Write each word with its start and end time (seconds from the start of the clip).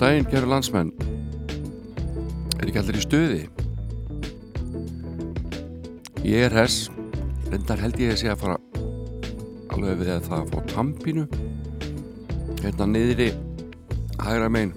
Góðan 0.00 0.14
daginn, 0.14 0.28
kæru 0.32 0.48
landsmenn. 0.48 0.90
Er 2.56 2.70
ekki 2.70 2.78
allir 2.80 2.96
í 2.96 3.02
stuði? 3.04 3.40
Ég 6.24 6.44
er 6.46 6.54
hess. 6.56 6.86
Rindar 7.52 7.82
held 7.82 7.98
ég 8.00 8.14
að 8.14 8.20
sé 8.22 8.30
að 8.32 8.38
fara 8.40 8.54
alveg 9.76 9.98
við 10.00 10.12
að 10.14 10.28
það 10.30 10.36
að 10.38 10.54
fá 10.54 10.70
tampinu. 10.70 11.24
Hérna 12.62 12.86
niðri 12.88 13.26
hægra 14.22 14.48
megin. 14.48 14.72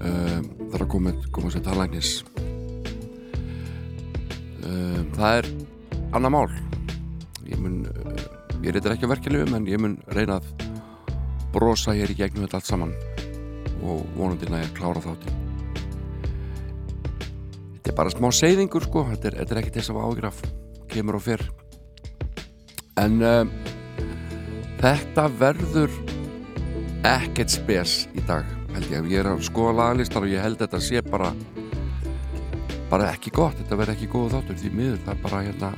Um, 0.00 0.50
það 0.64 0.74
er 0.80 0.84
að 0.88 0.90
koma, 0.96 1.12
koma 1.30 1.52
sér 1.54 1.62
talagnis. 1.68 2.10
Um, 4.64 5.06
það 5.14 5.36
er 5.36 5.52
annað 6.18 6.34
mál. 6.34 6.58
Ég 7.46 7.62
mun, 7.62 7.78
uh, 7.94 8.26
ég 8.66 8.74
reytir 8.74 8.96
ekki 8.96 9.06
að 9.06 9.14
verkefliðum 9.14 9.54
en 9.60 9.70
ég 9.70 9.86
mun 9.86 9.96
reyna 10.18 10.40
að 10.42 10.50
brosa 11.54 11.94
hér 11.94 12.10
í 12.10 12.18
gegnum 12.24 12.48
þetta 12.48 12.58
allt 12.58 12.72
saman 12.74 12.98
vonandi 14.20 14.50
næja 14.52 14.68
að 14.68 14.76
klára 14.78 15.04
þátti 15.04 15.38
þetta 17.80 17.92
er 17.92 17.96
bara 17.96 18.12
smá 18.12 18.28
seyðingur 18.36 18.84
sko. 18.84 19.02
Þetta 19.08 19.30
er, 19.30 19.36
þetta 19.40 19.54
er 19.54 19.60
ekki 19.62 19.74
þess 19.78 19.90
að 19.90 20.02
ágraf 20.04 20.40
kemur 20.90 21.16
og 21.18 21.24
fyrr 21.24 21.44
en 23.00 23.20
um, 23.24 23.52
þetta 24.80 25.24
verður 25.40 25.94
ekkert 27.08 27.54
spes 27.54 27.94
í 28.12 28.22
dag 28.28 28.44
held 28.74 28.90
ég, 28.92 29.08
ég 29.10 29.22
er 29.22 29.30
að 29.30 29.44
skoða 29.46 29.76
laglistar 29.78 30.26
og 30.26 30.32
ég 30.32 30.44
held 30.44 30.60
þetta 30.60 30.80
sé 30.84 31.02
bara 31.06 31.32
bara 32.90 33.08
ekki 33.14 33.32
gott, 33.34 33.56
þetta 33.58 33.78
verður 33.78 33.94
ekki 33.94 34.10
góð 34.10 34.34
þáttur 34.34 34.60
því 34.60 34.70
miður, 34.74 35.02
það 35.06 35.12
er 35.14 35.24
bara 35.24 35.42
hérna 35.46 35.72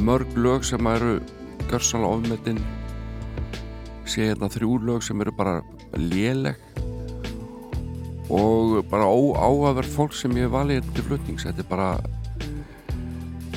mörg 0.00 0.36
lög 0.40 0.64
sem 0.64 0.90
eru 0.90 1.16
görsanlega 1.70 2.16
ofmettinn 2.16 2.60
sé 4.08 4.30
hérna 4.30 4.50
þrjú 4.50 4.78
lög 4.88 5.04
sem 5.06 5.20
eru 5.22 5.34
bara 5.36 5.60
léleg 5.96 6.58
og 8.30 8.86
bara 8.90 9.10
óáverð 9.10 9.90
fólk 9.90 10.14
sem 10.14 10.32
ég 10.38 10.50
vali 10.52 10.78
hérna 10.78 10.94
til 10.94 11.06
flutnings. 11.08 11.44
Þetta 11.48 11.64
er 11.64 11.70
bara 11.70 11.90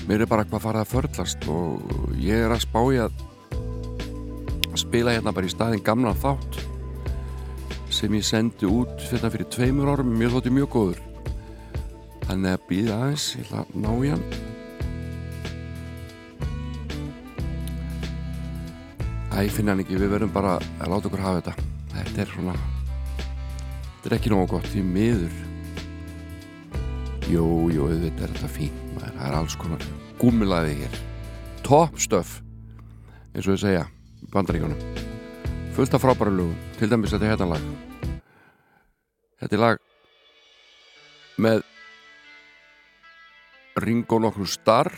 mér 0.08 0.24
er 0.24 0.30
bara 0.30 0.44
eitthvað 0.44 0.66
farið 0.66 0.82
að 0.82 0.92
förlast 0.92 1.48
og 1.54 2.18
ég 2.20 2.44
er 2.44 2.54
að 2.54 2.66
spája 2.66 3.08
að 3.08 4.82
spila 4.82 5.14
hérna 5.14 5.34
bara 5.36 5.48
í 5.48 5.54
staðin 5.54 5.86
gamla 5.86 6.16
þátt 6.18 6.60
sem 7.94 8.14
ég 8.18 8.26
sendi 8.26 8.66
út 8.66 8.96
fyrir, 8.98 9.22
hérna 9.22 9.34
fyrir 9.36 9.52
tveimur 9.54 9.94
árum. 9.94 10.16
Mér 10.18 10.34
þótti 10.34 10.56
mjög 10.58 10.74
góður. 10.74 11.04
Þannig 12.26 12.56
að 12.56 12.68
býða 12.72 12.98
aðeins 12.98 13.30
ég 13.38 13.46
ætla 13.46 13.62
að 13.62 13.78
ná 13.84 13.92
í 13.94 14.14
hann. 14.16 14.28
Æ, 19.34 19.38
ég 19.46 19.54
finna 19.54 19.74
hann 19.74 19.86
ekki, 19.86 19.98
við 20.02 20.14
verðum 20.18 20.34
bara 20.34 20.58
að 20.58 20.94
láta 20.94 21.10
okkur 21.10 21.26
hafa 21.26 21.42
þetta. 21.42 21.68
Þetta 21.94 22.24
er 22.26 22.34
svona 22.34 22.62
Þetta 24.04 24.18
er 24.18 24.20
ekki 24.20 24.32
nógu 24.34 24.50
gott, 24.52 24.66
því 24.68 24.82
miður. 24.84 25.36
Jú, 27.32 27.44
jú, 27.72 27.86
þetta 27.88 28.26
er 28.26 28.34
þetta 28.34 28.50
fín 28.52 28.74
Það 29.00 29.22
er 29.24 29.36
alls 29.38 29.54
konar 29.56 29.86
gúmilaði 30.20 30.74
hér. 30.82 30.98
Top 31.64 31.96
stuff 32.04 32.42
eins 33.32 33.48
og 33.48 33.56
ég 33.56 33.62
segja, 33.62 33.86
bandaríkunum 34.34 34.76
Fullt 35.78 35.96
af 35.96 36.04
frábæra 36.04 36.36
lögum. 36.36 36.60
Til 36.76 36.92
dæmis 36.92 37.16
þetta 37.16 37.30
er 37.30 37.32
hérna 37.32 37.48
lag. 37.54 37.64
Þetta 39.40 39.56
er 39.56 39.64
lag 39.64 39.80
með 41.40 41.64
Ringo 43.88 44.20
nokkur 44.20 44.52
starr 44.52 44.92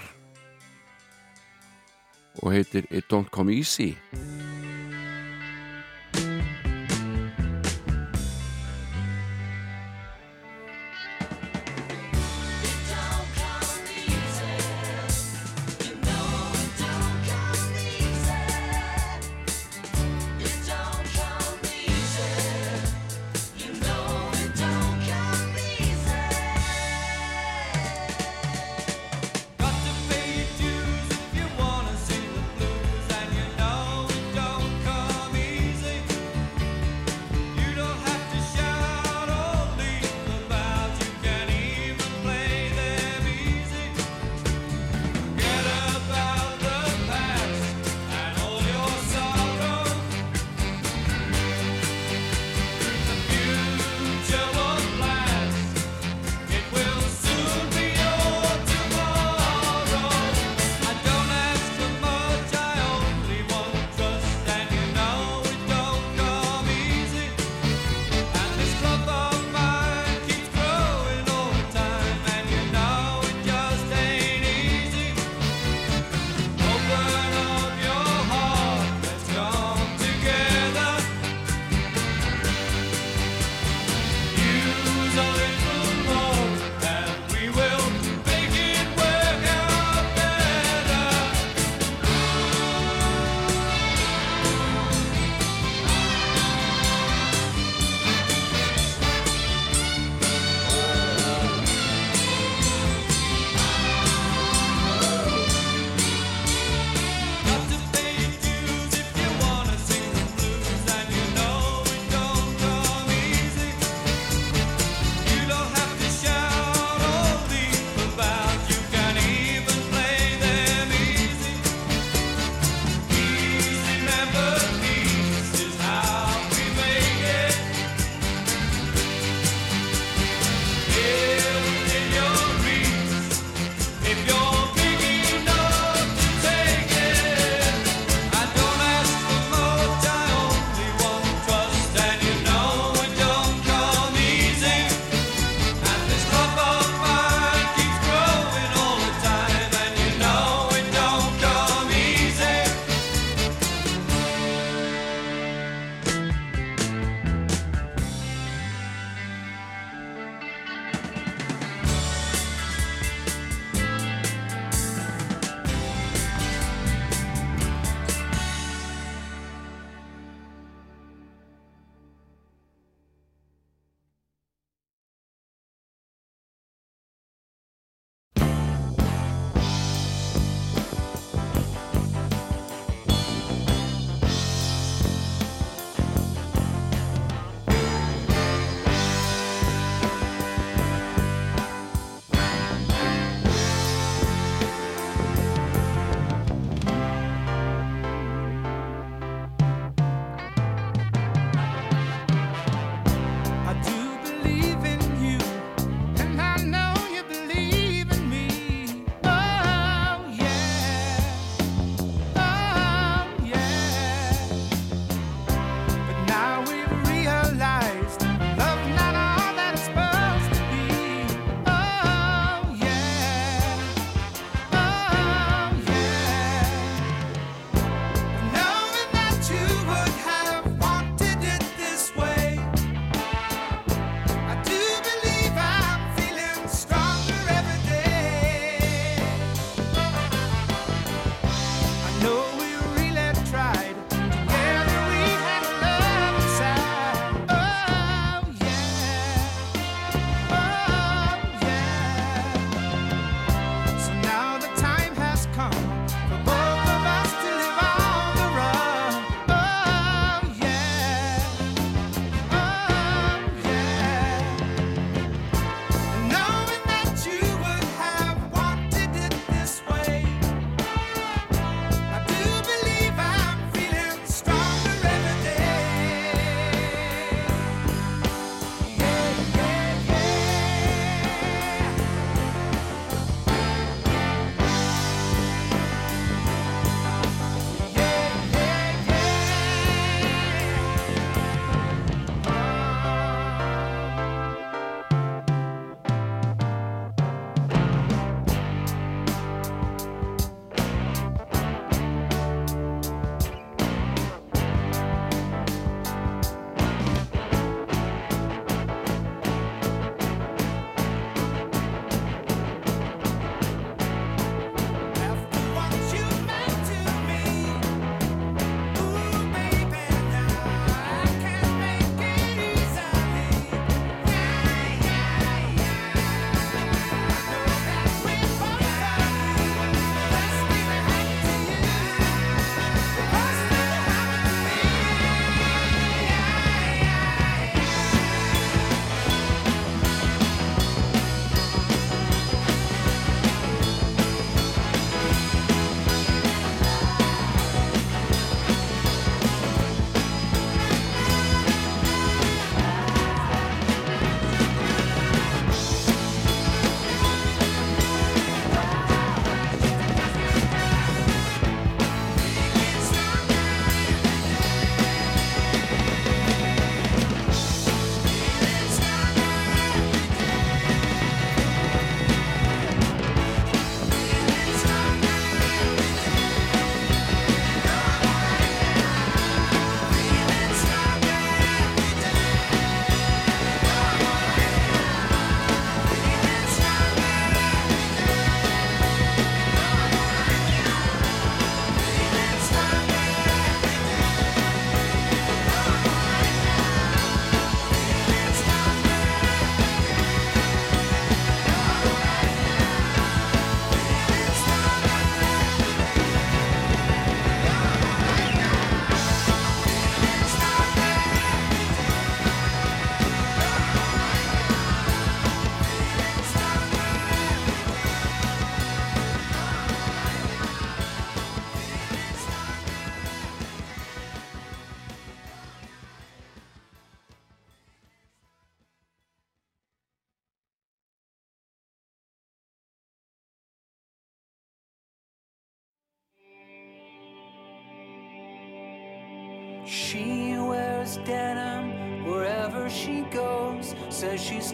og 2.42 2.50
heitir 2.58 2.90
It 2.90 3.06
Don't 3.14 3.30
Come 3.30 3.54
Easy 3.54 3.94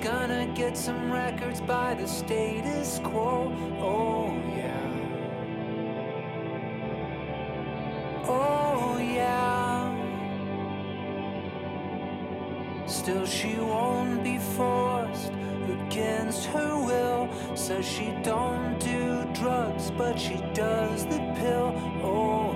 gonna 0.01 0.48
get 0.55 0.75
some 0.75 1.12
records 1.12 1.62
by 1.62 1.93
the 1.93 2.08
status 2.08 3.00
quo. 3.03 3.53
Oh, 3.79 4.34
yeah. 4.55 4.88
Oh, 8.27 8.98
yeah. 8.98 9.96
Still, 12.88 13.25
she 13.25 13.55
won't 13.58 14.24
be 14.24 14.39
forced 14.39 15.31
against 15.70 16.46
her 16.48 16.75
will. 16.77 17.29
Says 17.55 17.86
she 17.86 18.12
don't 18.24 18.79
do 18.79 19.24
drugs, 19.34 19.91
but 19.91 20.20
she 20.20 20.38
does 20.53 21.05
the 21.05 21.20
pill. 21.38 21.74
Oh, 22.03 22.50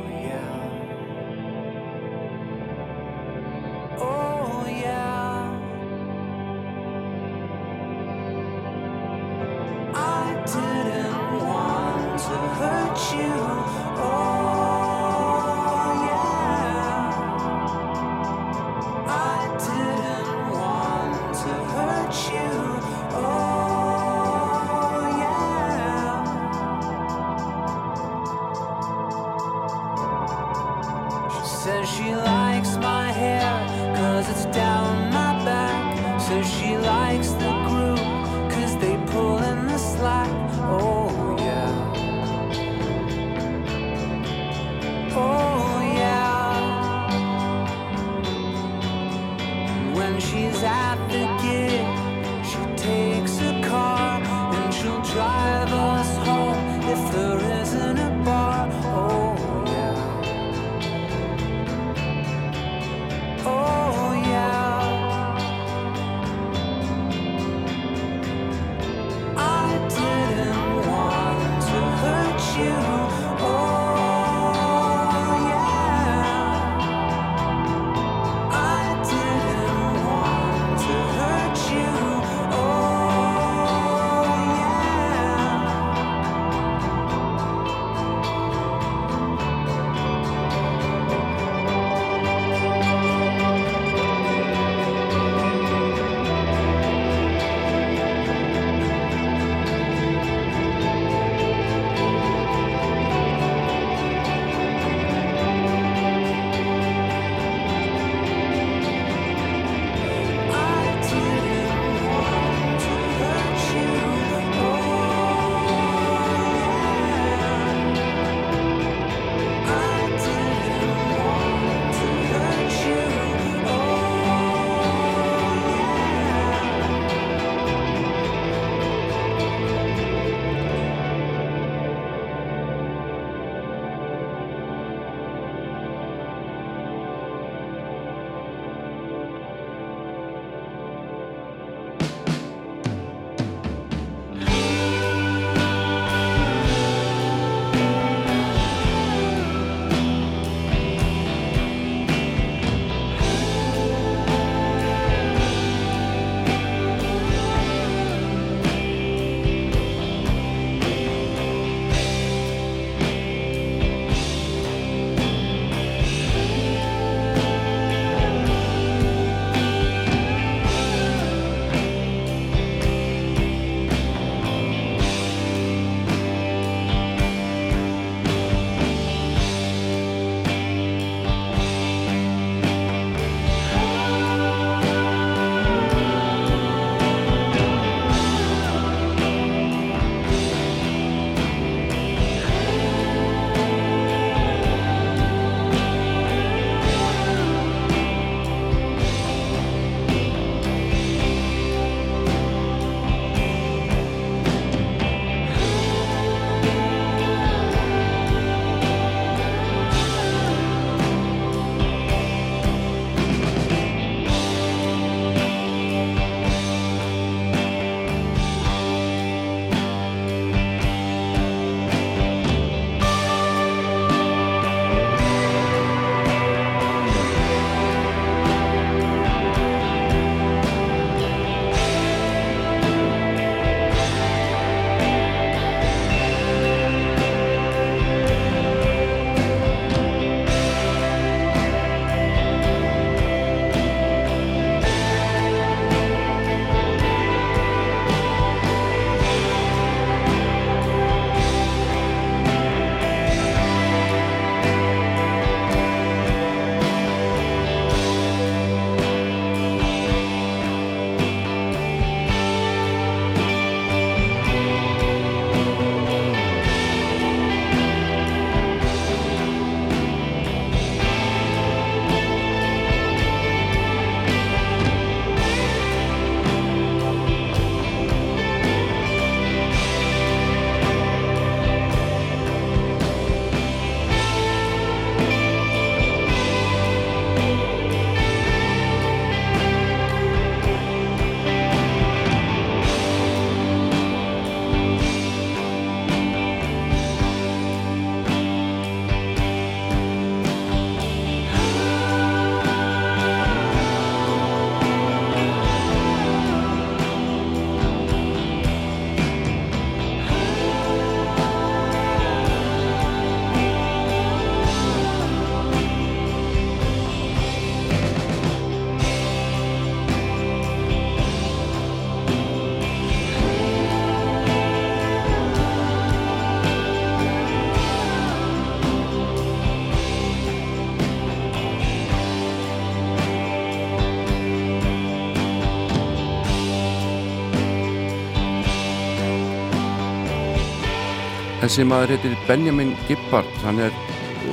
Þessi 341.65 341.81
maður 341.89 342.11
heitir 342.13 342.33
Benjamin 342.45 342.91
Gibbard, 343.07 343.47
hann 343.63 343.79
er 343.81 343.93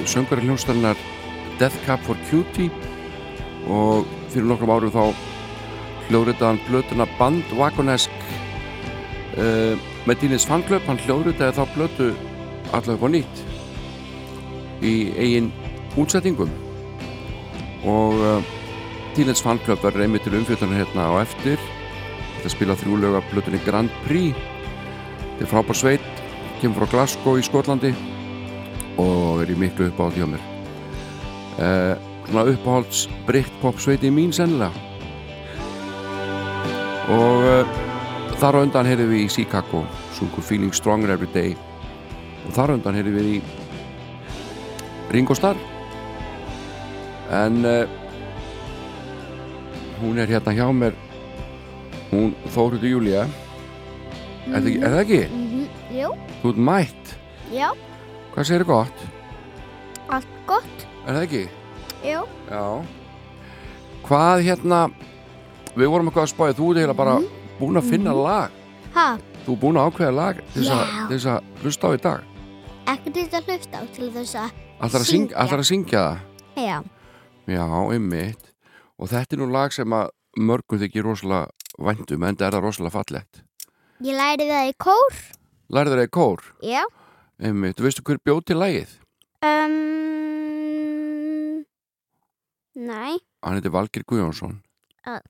söngari 0.08 0.46
hljóstarinnar 0.46 0.96
Death 1.60 1.74
Cab 1.84 2.00
for 2.06 2.16
Cutie. 2.30 2.70
Og 3.68 4.06
fyrir 4.32 4.46
nokkrum 4.48 4.72
árum 4.72 4.94
þá 4.94 5.10
hljóðritaðan 6.06 6.60
blötuna 6.70 7.06
Bandwagonesk 7.18 8.24
uh, 9.36 9.76
með 10.08 10.22
Dínins 10.22 10.48
fanklöp, 10.48 10.88
hann 10.88 11.02
hljóðritaði 11.04 11.58
þá 11.58 11.74
blötu 11.74 12.08
allavega 12.72 13.04
á 13.04 13.08
nýtt 13.12 13.44
í 14.80 14.94
eigin 15.12 15.52
útsettingum 16.00 16.56
og 17.92 18.24
uh, 18.24 18.50
Dínins 19.18 19.44
fanklöp 19.44 19.84
verður 19.84 20.06
einmitt 20.06 20.24
til 20.24 20.38
umfjöldunar 20.40 20.80
hérna 20.80 21.12
á 21.12 21.20
eftir 21.20 21.60
þetta 22.38 22.56
spila 22.56 22.80
þrjúlega 22.80 23.20
blötunni 23.28 23.60
Grand 23.68 23.92
Prix. 24.08 24.32
Þetta 25.36 25.44
er 25.44 25.52
frábár 25.52 25.82
sveit 25.84 26.21
kemur 26.62 26.84
frá 26.86 26.92
Glasgow 26.92 27.38
í 27.40 27.42
Skotlandi 27.42 27.90
og 29.02 29.42
er 29.42 29.50
í 29.50 29.56
miklu 29.58 29.88
uppáhald 29.90 30.14
hjá 30.14 30.26
mér. 30.30 30.42
Uh, 31.58 31.94
svona 32.28 32.44
uppáhalds 32.52 33.06
Britpop 33.26 33.80
sveiti 33.82 34.12
mín 34.14 34.30
sennilega. 34.36 34.70
Og 37.10 37.42
uh, 37.42 37.74
þar 38.38 38.60
á 38.60 38.62
undan 38.62 38.86
heyrðum 38.86 39.10
við 39.10 39.24
í 39.24 39.32
Chicago 39.32 39.82
sungur 40.14 40.46
Feeling 40.46 40.74
Stronger 40.76 41.16
Every 41.16 41.30
Day. 41.34 41.56
Og 42.46 42.54
þar 42.54 42.72
á 42.72 42.76
undan 42.78 43.00
heyrðum 43.00 43.18
við 43.18 43.32
í 43.34 43.42
Ringo 45.12 45.34
Starr. 45.34 45.58
En 47.42 47.62
uh, 47.66 47.84
hún 49.98 50.22
er 50.22 50.30
hérna 50.30 50.54
hjá 50.54 50.66
mér. 50.70 50.94
Hún 52.12 52.36
Þóruður 52.54 52.90
Júlia 52.92 53.26
er, 54.52 54.60
það 54.60 55.00
ekki- 55.06 55.41
Þú 56.42 56.52
ert 56.52 56.60
mætt. 56.68 57.14
Já, 57.52 57.68
Hvað 58.34 58.44
segir 58.48 58.64
gott? 58.64 59.02
allt 60.12 60.28
gott. 60.46 60.86
Er 61.06 61.14
það 61.14 61.22
ekki? 61.26 61.42
Jú, 62.04 62.22
Já. 62.50 62.64
Hvað 64.06 64.42
hérna 64.46 64.80
Við 65.76 65.88
vorum 65.88 66.08
eitthvað 66.10 66.26
að 66.26 66.32
spája 66.34 66.56
Þú 66.58 66.66
ert 66.72 66.80
eiginlega 66.82 66.96
bara 66.98 67.14
búin 67.60 67.78
að 67.80 67.88
finna 67.90 68.12
lag. 68.16 68.50
Ha, 68.94 69.06
Þú 69.46 69.52
er 69.54 69.60
búin 69.62 69.78
að 69.80 69.86
ákveða 69.92 70.14
lag 70.16 70.40
til 70.52 70.62
þess 70.62 70.72
að- 70.74 70.90
Já. 70.92 71.06
þess 71.08 71.62
hlusta 71.62 71.86
á 71.88 71.90
í 71.96 72.00
dag. 72.02 72.20
Ekki 72.86 73.12
til 73.14 73.24
að 73.30 73.46
hlusta 73.46 73.76
á 73.78 73.82
til 73.94 74.10
þess 74.12 74.34
að, 74.34 74.50
Syngja. 75.06 75.36
ætlar 75.36 75.58
að 75.62 75.70
syngja 75.70 76.02
það? 76.02 76.18
Já, 76.56 76.82
Já, 77.46 77.64
einmitt. 77.92 78.44
Og 78.98 79.08
þetta 79.08 79.32
er 79.32 79.38
nú 79.38 79.50
lag 79.52 79.72
sem 79.72 79.88
að 79.90 80.08
mörgum 80.38 80.78
þykir 80.78 81.02
rosalega 81.04 81.48
væntum 81.78 82.22
en 82.28 82.36
það 82.36 82.46
er 82.46 82.50
það 82.52 82.62
rosalega 82.62 82.92
fallegt. 82.92 83.42
Ég 84.02 84.14
læri 84.18 84.46
það 84.50 84.68
í 84.68 84.74
kór. 84.78 85.14
Lærður 85.72 86.02
í 86.04 86.08
kór? 86.12 86.42
Já, 86.60 86.82
Einmitt, 87.42 87.80
veistu 87.80 88.02
hver 88.04 88.18
bjóð 88.20 88.42
til 88.50 88.58
lagið? 88.60 88.90
um, 89.42 89.72
næ, 92.76 93.18
Hann 93.42 93.56
heitir 93.58 93.72
Valgir 93.74 94.04
Guðjónsson. 94.06 94.58
Er 95.08 95.22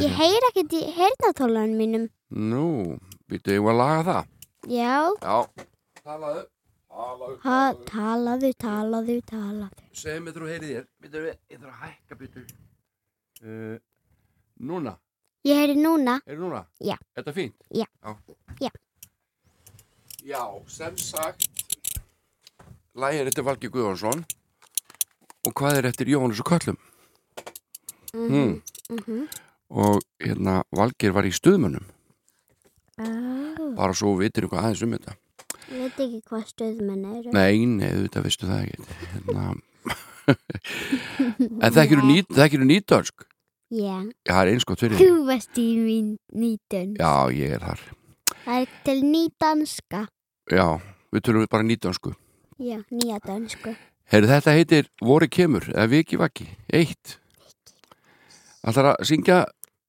ég 0.00 0.14
heyr 0.16 0.46
ekkert 0.48 0.72
í 0.72 0.80
heyrnatólanum 0.96 1.76
mínum. 1.76 2.06
Nú, 2.32 2.96
býttu 3.28 3.52
ég 3.52 3.68
að 3.68 3.76
laga 3.78 4.02
það? 4.08 4.24
Já, 4.72 4.96
Já, 5.20 5.36
talaðu 6.02 6.46
Talaðu, 6.96 7.34
ha, 7.44 7.58
talaðu, 7.90 8.50
talaðu, 8.56 9.16
talaðu. 9.28 9.82
Segðu 9.92 10.20
mig 10.24 10.32
þú 10.32 10.46
heyrið 10.48 10.70
þér. 10.72 10.86
Býttu 11.04 11.24
við, 11.26 11.34
ég 11.52 11.58
þarf 11.60 11.74
að 11.74 11.82
hækka 11.84 12.16
býttu 12.22 12.44
uh, 13.44 13.76
Núna, 14.64 14.94
Ég 15.44 15.60
heyri 15.60 15.76
núna, 15.76 16.16
er 16.24 16.40
núna? 16.40 16.62
Já. 16.80 16.96
Er 17.12 17.20
þetta 17.20 17.34
fínt? 17.36 17.68
Já. 17.68 17.84
Já. 18.00 18.16
Já, 18.64 18.70
sem 20.66 20.96
sagt 20.98 21.46
Lægir 22.96 23.20
er 23.20 23.28
eftir 23.30 23.44
Valgi 23.46 23.68
Guðjónsson 23.70 24.24
Og 25.46 25.52
hvað 25.54 25.78
er 25.78 25.88
eftir 25.90 26.08
Jóhannes 26.10 26.40
og 26.40 26.48
Köllum? 26.50 26.78
Mhm, 28.14 28.26
Hmm. 28.26 28.62
mhm. 28.90 29.28
Og 29.70 30.00
hérna, 30.20 30.62
Valgir 30.72 31.12
var 31.12 31.22
í 31.22 31.30
stuðmönnum 31.30 31.84
Ó, 32.98 33.76
Bara 33.76 33.92
svo 33.94 34.16
vitir 34.18 34.42
eitthvað 34.46 34.64
aðeins 34.64 34.82
um 34.82 34.92
þetta 34.96 35.14
ég 35.66 35.82
veit 35.82 35.98
ekki 35.98 36.20
hvað 36.30 36.44
stöðmenn 36.46 37.06
eru. 37.10 37.32
Nei, 37.34 37.66
nei, 37.66 37.88
þetta 38.06 38.22
veistu 38.22 38.46
það 38.46 38.66
ekki 38.66 38.76
hérna. 39.12 39.46
En 41.66 41.74
þekkiru 41.74 42.02
nýt, 42.06 42.30
þekkiru 42.34 42.66
nýtdönsk 42.66 43.26
Já, 43.70 44.02
Já, 44.26 44.32
það 44.32 44.40
er 44.42 44.50
eins 44.52 44.64
gott 44.66 44.82
fyrir 44.82 44.98
þú 44.98 45.24
varst 45.26 45.58
í 45.58 45.66
mín 45.78 46.12
nýtun. 46.34 46.94
Já, 46.98 47.30
ég 47.34 47.56
er 47.58 47.64
þar 47.66 47.82
Það 48.46 48.60
er 48.62 48.74
til 48.86 49.00
nýdanska. 49.02 50.00
Já, 50.46 50.78
við 51.10 51.24
tölum 51.26 51.46
bara 51.50 51.66
nýtdönsku 51.66 52.12
Já, 52.62 52.78
nýja 52.88 53.18
dansku. 53.24 53.74
Heyrðu, 54.06 54.28
þetta 54.30 54.54
heitir 54.54 54.86
Vori 55.02 55.28
kemur, 55.28 55.66
eða 55.74 55.90
Viki 55.90 56.16
Vaki, 56.20 56.46
eitt 56.70 57.18
Ætlar 58.66 58.92
að 58.94 59.02
syngja 59.10 59.42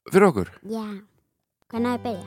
fyrir 0.10 0.30
okkur? 0.32 0.50
Já, 0.66 0.86
hvernig 1.70 1.94
að 1.94 2.04
byrja? 2.10 2.26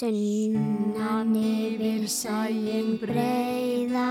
Sunnan 0.00 1.34
yfir 1.36 2.08
sæin 2.08 2.96
breiða 3.02 4.08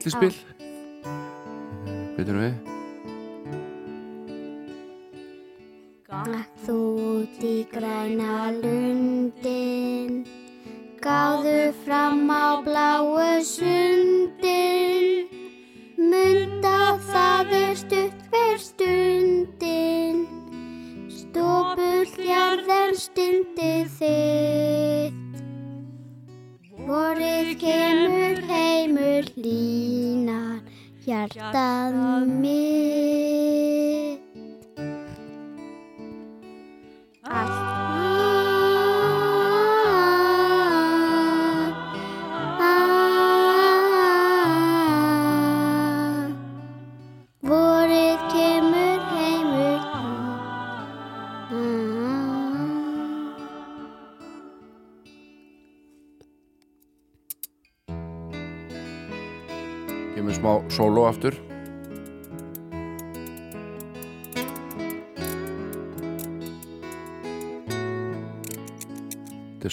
Það 0.00 0.40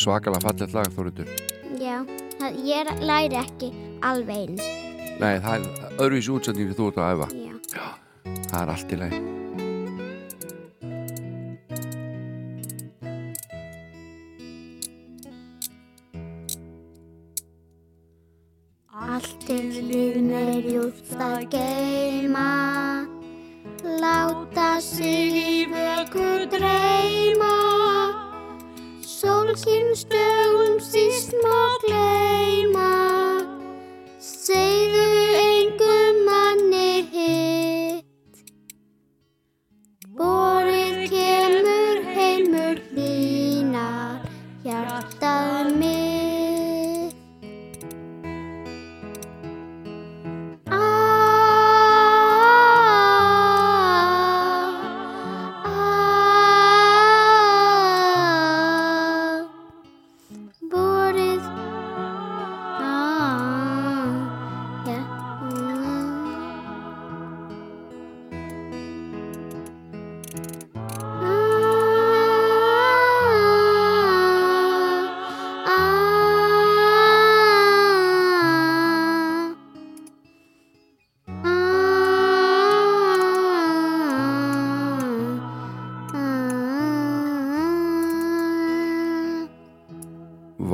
svakalega 0.08 0.46
fallet 0.48 0.76
lag 0.78 0.92
Þóruður 0.96 1.32
Já, 1.78 1.98
það, 2.40 2.60
ég 2.66 2.92
læri 3.04 3.38
ekki 3.38 3.72
alveg 4.08 4.44
eins. 4.48 4.68
Nei, 5.18 5.34
það 5.44 5.54
er 5.56 5.98
öðruvísi 5.98 6.34
útsending 6.34 6.72
við 6.72 6.80
þú 6.80 6.92
ert 6.92 7.02
að 7.04 7.16
æfa. 7.16 7.32
Já, 7.74 7.88
Það 8.48 8.62
er 8.62 8.72
allt 8.74 8.94
í 8.94 9.02
leið 9.02 9.37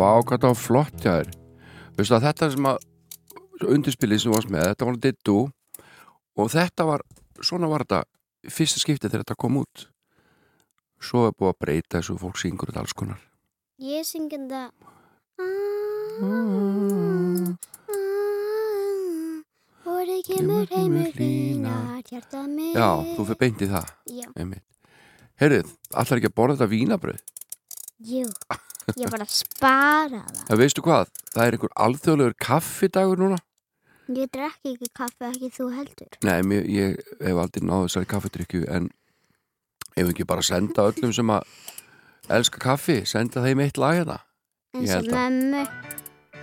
Vá, 0.03 0.17
hvað 0.19 0.41
það 0.43 0.49
var 0.49 0.57
flott 0.59 1.05
að 1.07 2.23
þetta 2.25 2.47
sem 2.51 2.65
að 2.67 3.69
undirspilið 3.71 4.19
sem 4.19 4.27
þú 4.27 4.35
varst 4.35 4.49
með, 4.51 4.65
þetta 4.73 4.87
var 4.89 4.97
dittu 5.05 5.35
og 6.35 6.49
þetta 6.51 6.87
var, 6.89 7.03
svona 7.39 7.69
var 7.71 7.85
þetta 7.85 8.01
fyrsta 8.51 8.81
skiptið 8.81 9.13
þegar 9.13 9.23
þetta 9.23 9.37
kom 9.39 9.61
út. 9.61 9.85
Svo 10.99 11.29
er 11.29 11.37
búið 11.37 11.53
að 11.53 11.59
breyta 11.63 12.01
þessu 12.01 12.17
fólk 12.19 12.41
syngur 12.41 12.73
þetta 12.73 12.83
alls 12.83 12.97
konar. 12.99 13.21
Ég 13.79 14.03
syngi 14.09 14.41
þetta 14.43 14.63
Vorið 19.87 20.21
kemur 20.27 20.67
heimur 20.73 21.15
hlýnar 21.15 22.03
hjartað 22.11 22.51
mitt. 22.51 22.75
Já, 22.75 22.89
þú 23.15 23.29
fyrir 23.29 23.41
beint 23.45 23.63
í 23.63 23.71
það. 23.71 23.87
Heyrið, 25.39 25.71
allar 25.95 26.19
ekki 26.19 26.33
að 26.33 26.37
borða 26.41 26.59
þetta 26.59 26.73
vínabröð 26.75 27.23
jú, 28.03 28.27
ég 28.99 29.09
bara 29.13 29.25
spara 29.29 30.21
það. 30.27 30.41
Það 30.49 30.61
veistu 30.63 30.83
hvað, 30.85 31.11
það 31.33 31.45
er 31.47 31.57
einhver 31.57 31.73
alþjóðlegur 31.85 32.35
kaffidagur 32.47 33.21
núna. 33.23 33.37
Ég 34.13 34.27
drekki 34.35 34.73
ekki 34.75 34.89
kaffi, 34.99 35.29
ekki 35.29 35.49
þú 35.55 35.69
heldur. 35.77 36.17
Nei, 36.27 36.41
mér, 36.43 36.65
ég 36.67 36.97
hef 37.23 37.39
aldrei 37.45 37.63
náðu 37.63 37.87
þessari 37.87 38.09
kaffidrykju 38.11 38.65
en 38.75 38.89
ef 39.95 40.09
ekki 40.11 40.25
bara 40.27 40.43
senda 40.43 40.89
öllum 40.91 41.13
sem 41.15 41.31
að 41.31 41.47
elska 42.33 42.59
kaffi, 42.63 42.97
senda 43.09 43.43
þeim 43.45 43.63
eitt 43.63 43.79
lag 43.79 43.95
hérna? 44.01 44.19
En 44.73 44.87
sem 44.87 45.07
að- 45.07 45.13
mömmu, 45.15 45.63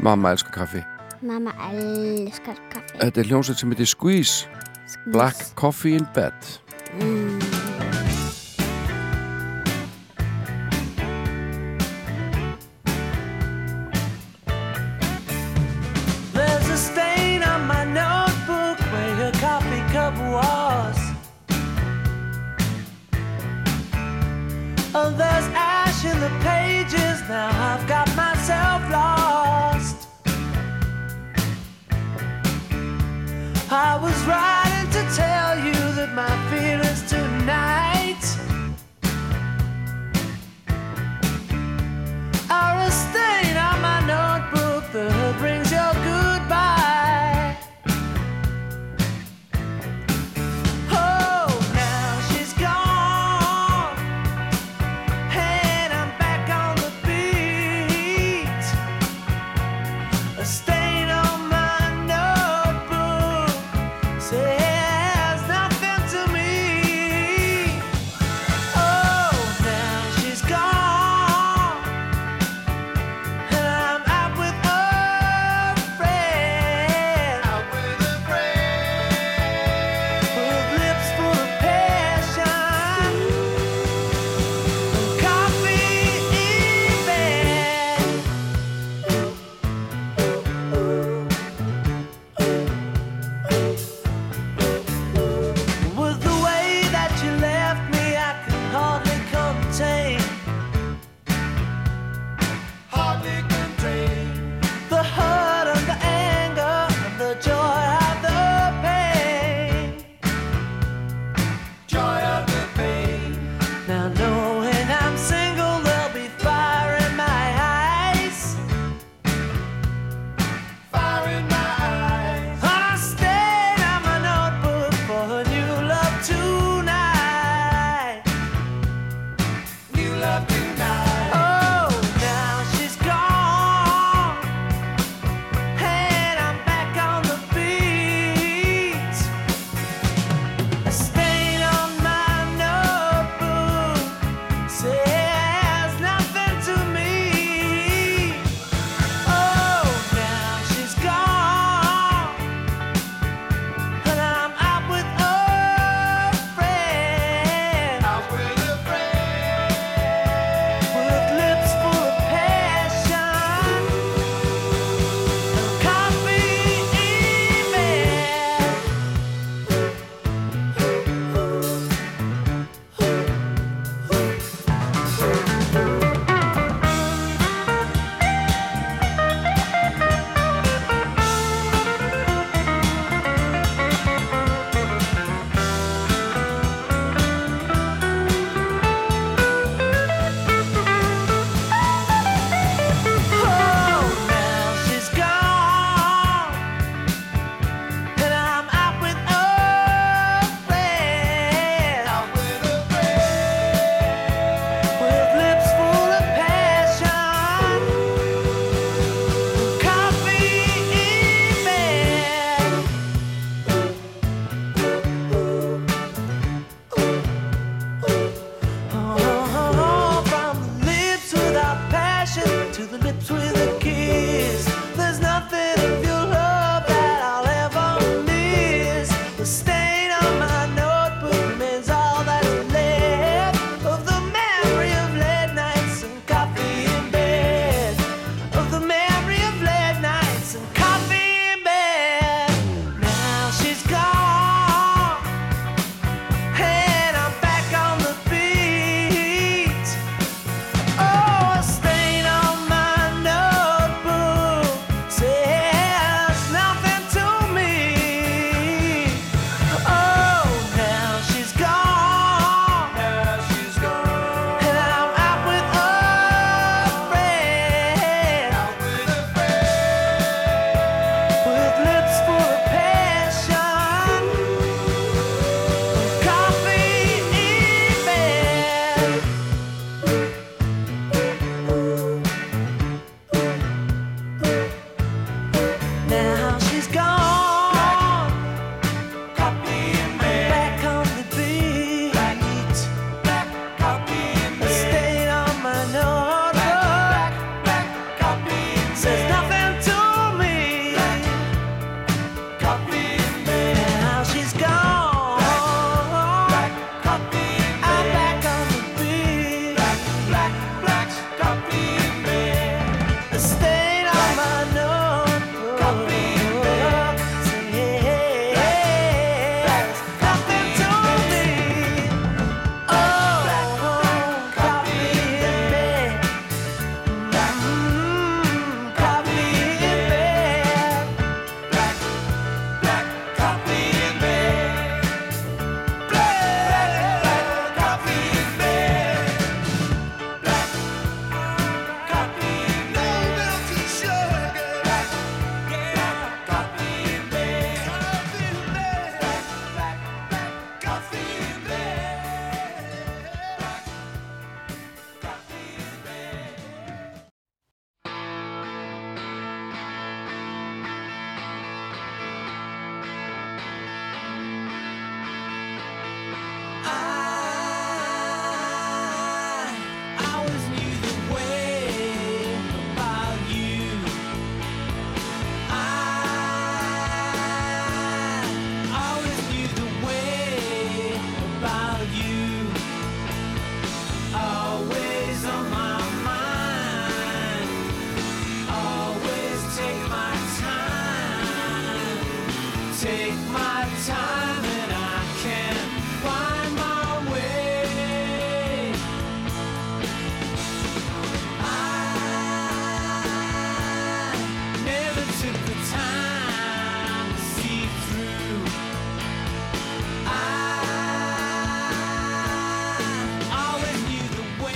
Mamma 0.01 0.31
elskar 0.33 0.53
kaffi. 0.55 0.81
Mamma 1.23 1.53
elskar 1.69 2.57
kaffi. 2.73 2.97
Þetta 3.03 3.21
er 3.21 3.29
hljómsveit 3.29 3.59
sem 3.61 3.71
heitir 3.75 3.87
Squeeze. 3.91 4.47
Black 5.13 5.37
Coffee 5.55 5.95
in 5.99 6.07
Bed. 6.15 6.35
Mm. 6.99 7.30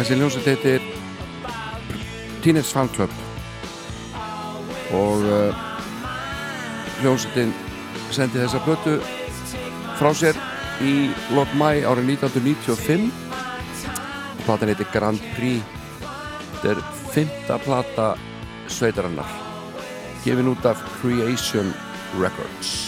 Þessi 0.05 0.19
hljómsveit 0.21 0.49
heitir 0.51 0.83
Teenage 2.45 2.69
Fan 2.69 2.91
Club. 2.93 3.13
Og 4.93 5.25
uh, 5.25 5.63
hljómsveitin 6.99 7.55
sendi 8.13 8.37
þessa 8.43 8.61
plötu 8.67 8.99
frá 9.97 10.13
sér 10.13 10.37
í 10.85 11.09
lok 11.33 11.57
mæ 11.57 11.89
árið 11.89 12.13
1995 12.19 13.09
platan 14.45 14.75
heitir 14.75 14.93
Grand 14.93 15.25
Prix. 15.39 15.65
Þetta 16.61 16.75
er 16.77 16.85
fymta 17.17 17.63
plata 17.65 18.13
sveitarannar 18.69 19.39
gefin 20.27 20.53
út 20.53 20.69
af 20.69 20.85
Creation 20.99 21.73
Records 22.21 22.84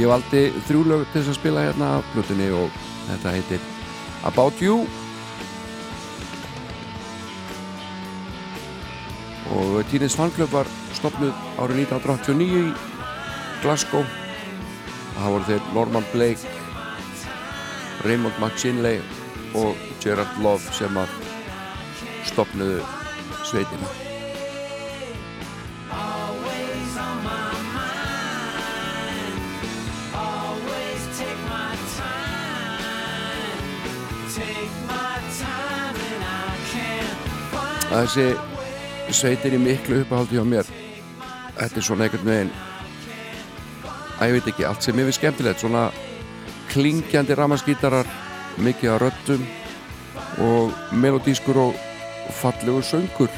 ég 0.00 0.08
valdi 0.08 0.46
þrjú 0.64 0.82
lög 0.88 1.04
til 1.10 1.20
þess 1.20 1.32
að 1.34 1.38
spila 1.40 1.66
hérna 1.66 1.90
af 1.98 2.08
plötunni 2.14 2.48
og 2.56 2.72
þetta 3.08 3.34
heitir 3.34 3.68
About 4.24 4.60
You. 4.62 4.84
Og 9.50 9.80
Teenage 9.90 10.16
Fan 10.16 10.32
Club 10.36 10.52
var 10.54 10.70
stopnuð 10.96 11.34
árið 11.60 11.82
1989 11.84 12.60
í 12.60 12.74
Glasgow. 13.64 14.04
Það 15.16 15.32
voru 15.34 15.48
þeir 15.50 15.72
Norman 15.76 16.06
Blake 16.14 16.54
Raymond 18.06 18.38
McShinley 18.40 19.02
og 19.54 19.76
Gerard 20.00 20.38
Love 20.40 20.76
sem 20.76 20.96
að 20.96 21.18
stopnuðu 22.30 22.80
sveitina 23.44 24.09
að 37.90 38.06
þessi 38.06 39.14
sveitir 39.20 39.56
í 39.56 39.60
miklu 39.60 40.02
uppáhaldi 40.04 40.38
hjá 40.38 40.46
mér 40.46 40.68
þetta 41.58 41.76
er 41.76 41.86
svona 41.86 42.06
einhvern 42.06 42.30
veginn 42.30 42.52
að 44.20 44.28
ég 44.28 44.36
veit 44.36 44.50
ekki, 44.52 44.66
allt 44.68 44.84
sem 44.84 44.98
ég 45.00 45.08
við 45.08 45.16
skemmtilegt 45.16 45.62
svona 45.62 45.88
klingjandi 46.70 47.36
ramaskítarar 47.38 48.08
mikið 48.60 48.92
af 48.92 49.00
röddum 49.02 49.46
og 50.44 50.74
melodískur 50.92 51.56
og 51.56 51.78
fallegur 52.40 52.84
söngur. 52.84 53.32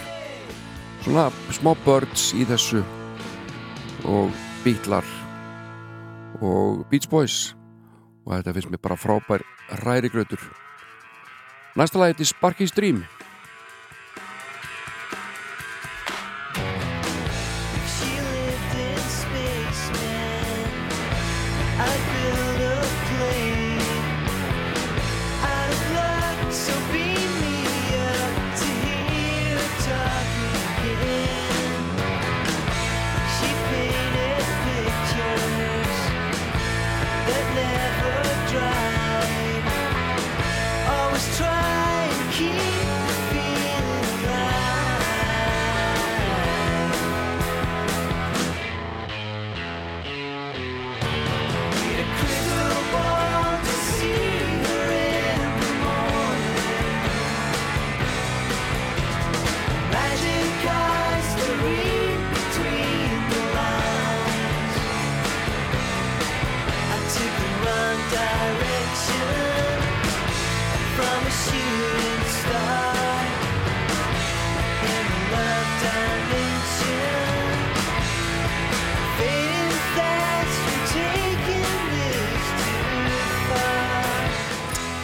Svona 1.03 1.31
smá 1.55 1.73
birds 1.85 2.33
í 2.35 2.45
þessu 2.47 2.83
og 4.05 4.31
Beatlar 4.65 5.07
og 6.43 6.85
Beach 6.91 7.09
Boys. 7.11 7.55
Og 8.27 8.37
þetta 8.37 8.55
finnst 8.55 8.71
mér 8.71 8.83
bara 8.83 8.99
frábær 8.99 9.43
hrærigrautur 9.81 10.39
Næsta 11.75 11.99
lagi 11.99 12.15
til 12.21 12.29
Sparky's 12.31 12.75
Dream 12.77 13.01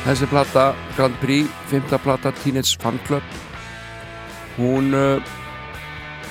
Þessi 0.09 0.25
plata, 0.25 0.71
Grand 0.97 1.17
Prix, 1.21 1.51
fymta 1.69 1.99
plata 2.01 2.31
Teenage 2.41 2.79
Fan 2.81 2.97
Club 3.05 3.35
hún 4.57 4.97
uh, 4.97 5.21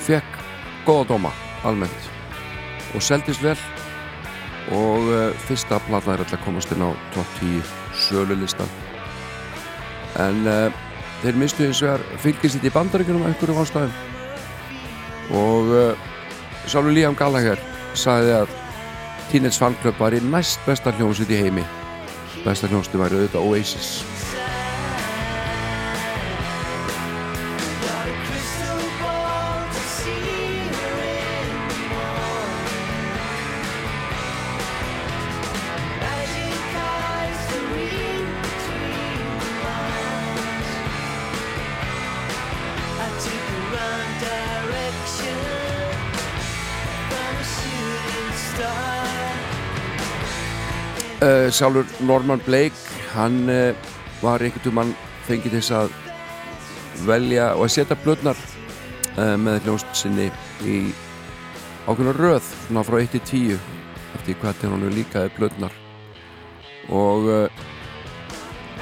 fekk 0.01 0.39
góða 0.87 1.05
dóma 1.11 1.29
almennt 1.61 2.09
og 2.97 3.05
seldist 3.05 3.45
vel 3.45 3.53
og 4.73 5.05
uh, 5.11 5.29
fyrsta 5.45 5.77
plata 5.85 6.15
er 6.15 6.25
alltaf 6.25 6.41
komast 6.41 6.73
inn 6.73 6.81
á 6.81 6.89
top 7.13 7.37
10 7.37 7.61
sölulistan. 8.07 8.73
En 10.25 10.41
uh, 10.49 10.73
þeir 11.21 11.37
mistu 11.37 11.67
hins 11.69 11.85
vegar 11.85 12.01
fylgist 12.25 12.65
í 12.65 12.73
bandaríkunum 12.73 13.27
af 13.27 13.35
einhverjum 13.35 13.61
ástæðum. 13.61 13.97
Og 15.37 15.75
uh, 15.77 16.07
Sálu 16.65 16.97
Liam 16.97 17.13
Gallagher 17.13 17.61
sagði 17.93 18.39
að 18.41 18.61
Teenage 19.29 19.61
Fan 19.61 19.77
Club 19.83 20.01
var 20.01 20.17
í 20.17 20.29
næst 20.33 20.65
besta 20.65 20.97
hljómsveit 20.97 21.37
í 21.37 21.45
heimi 21.45 21.73
besta 22.45 22.69
hljómsveit 22.69 23.01
væri 23.01 23.21
auðvitað 23.21 23.47
Oasis 23.47 23.91
Sjálfur 51.53 51.85
Norman 52.03 52.41
Blake 52.45 52.75
hann 53.13 53.49
uh, 53.49 53.75
var 54.21 54.43
einhvern 54.43 54.63
tímann 54.65 54.93
fengið 55.27 55.57
þess 55.57 55.73
að 55.77 55.93
velja 57.07 57.51
og 57.55 57.67
að 57.67 57.73
setja 57.75 57.97
blöðnar 58.03 58.39
uh, 59.17 59.35
með 59.39 59.67
hljómsd 59.67 59.93
sinni 59.97 60.27
í 60.65 60.77
ákveðna 61.87 62.15
röð 62.17 62.51
svona 62.65 62.83
frá 62.87 62.99
1 62.99 63.13
til 63.15 63.23
10 63.31 63.59
eftir 64.17 64.39
hvað 64.41 64.59
til 64.61 64.73
hann 64.73 64.87
líkaði 64.95 65.33
blöðnar 65.37 65.75
og 66.89 67.27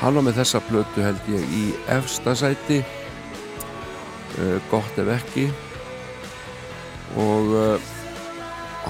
hann 0.02 0.18
var 0.18 0.26
með 0.28 0.42
þessa 0.42 0.62
blödu 0.68 1.06
held 1.06 1.32
ég 1.34 1.56
í 1.60 1.64
efsta 1.96 2.36
sæti 2.38 2.82
uh, 2.82 4.58
gott 4.72 5.00
ef 5.02 5.10
ekki. 5.16 5.50
Og 7.16 7.54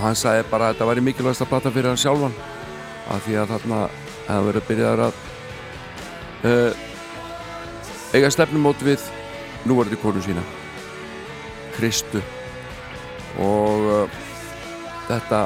hann 0.01 0.17
sagði 0.17 0.47
bara 0.49 0.71
að 0.71 0.75
þetta 0.75 0.87
væri 0.89 1.03
mikilvægast 1.05 1.43
að 1.45 1.51
plata 1.51 1.71
fyrir 1.71 1.91
hann 1.91 2.01
sjálfan 2.01 2.33
af 3.11 3.25
því 3.25 3.37
að 3.41 3.51
þarna 3.53 3.79
hefði 4.25 4.47
verið 4.49 4.67
byrjaðar 4.69 5.03
að 5.05 5.19
uh, 6.49 6.83
eiga 8.15 8.31
stefnumót 8.33 8.81
við 8.85 9.03
núverði 9.69 9.99
konu 10.01 10.23
sína 10.25 10.43
Kristu. 11.75 12.21
Og 13.41 13.87
uh, 13.91 14.19
þetta 15.09 15.45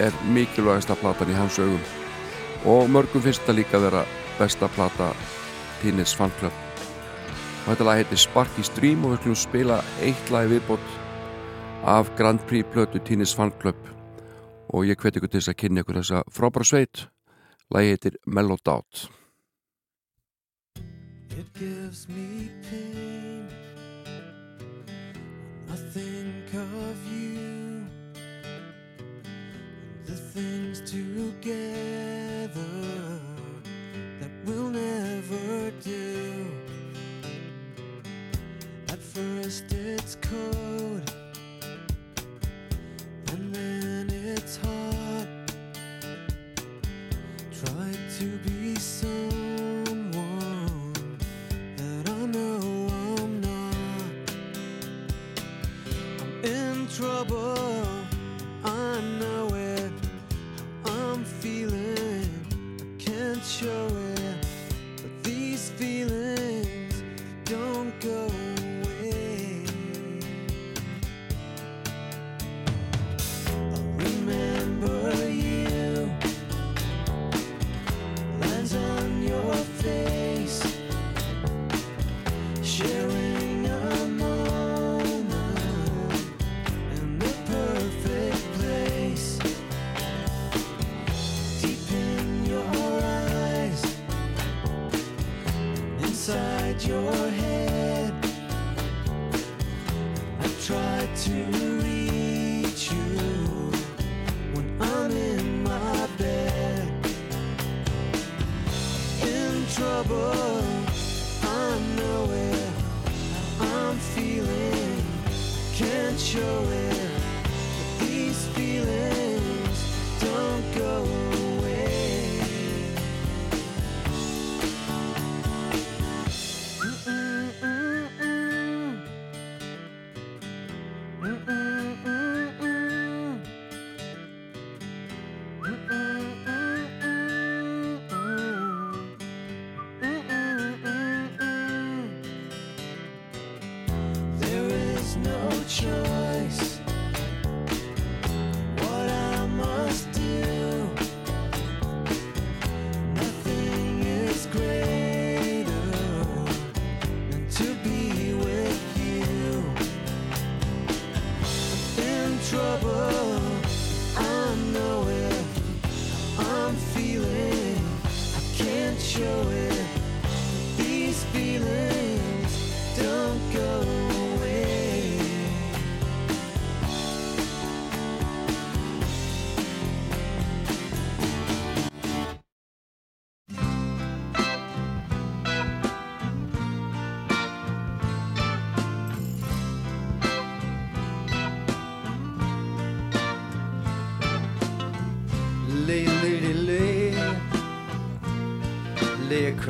er 0.00 0.16
mikilvægasta 0.32 0.96
platan 1.00 1.32
í 1.32 1.36
hans 1.36 1.58
augum. 1.60 1.82
Og 2.68 2.88
mörgum 2.92 3.24
finnst 3.24 3.42
þetta 3.42 3.56
líka 3.56 3.78
að 3.78 3.86
vera 3.88 4.06
besta 4.38 4.68
plata 4.76 5.12
Teenage 5.80 6.16
Fan 6.16 6.32
Club. 6.40 6.56
Og 7.64 7.72
þetta 7.72 7.88
lag 7.88 8.00
heitir 8.00 8.20
Sparky's 8.20 8.72
Dream 8.76 9.04
og 9.04 9.14
við 9.14 9.22
skulum 9.22 9.40
spila 9.42 9.80
eitt 10.04 10.32
lag 10.32 10.48
viðbót 10.52 10.92
af 11.88 12.12
Grand 12.16 12.40
Prix 12.48 12.68
plötu 12.72 13.00
Teenage 13.04 13.36
Fan 13.36 13.52
Club 13.60 13.99
og 14.72 14.86
ég 14.86 15.00
hveti 15.00 15.18
ykkur 15.20 15.30
til 15.30 15.40
þess 15.40 15.52
að 15.52 15.60
kynna 15.62 15.84
ykkur 15.84 16.00
þessa 16.00 16.22
frábæra 16.30 16.66
sveit. 16.66 17.06
Lagi 17.70 17.94
heitir 17.94 18.18
Mellow 18.26 18.58
Doubt. 18.64 19.08
It 21.30 21.52
gives 21.54 22.08
me 22.08 22.50
pain. 22.68 23.48
When 25.66 25.72
I 25.72 25.76
think 25.94 26.54
of 26.54 26.96
you. 27.12 27.86
The 30.06 30.16
things 30.16 30.80
together 30.80 31.99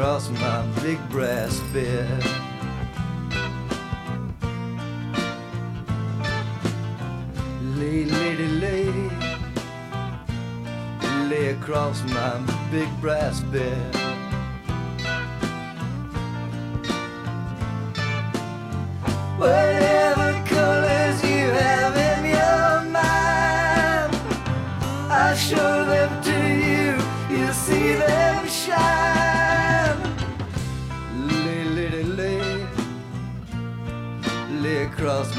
across 0.00 0.30
my 0.30 0.62
big 0.82 0.98
brass 1.10 1.60
bed. 1.74 2.24
Lay, 7.76 8.06
lady, 8.06 8.48
lay, 8.48 9.10
lay 11.28 11.48
across 11.48 12.02
my 12.04 12.40
big 12.70 12.88
brass 13.02 13.40
bed. 13.40 13.99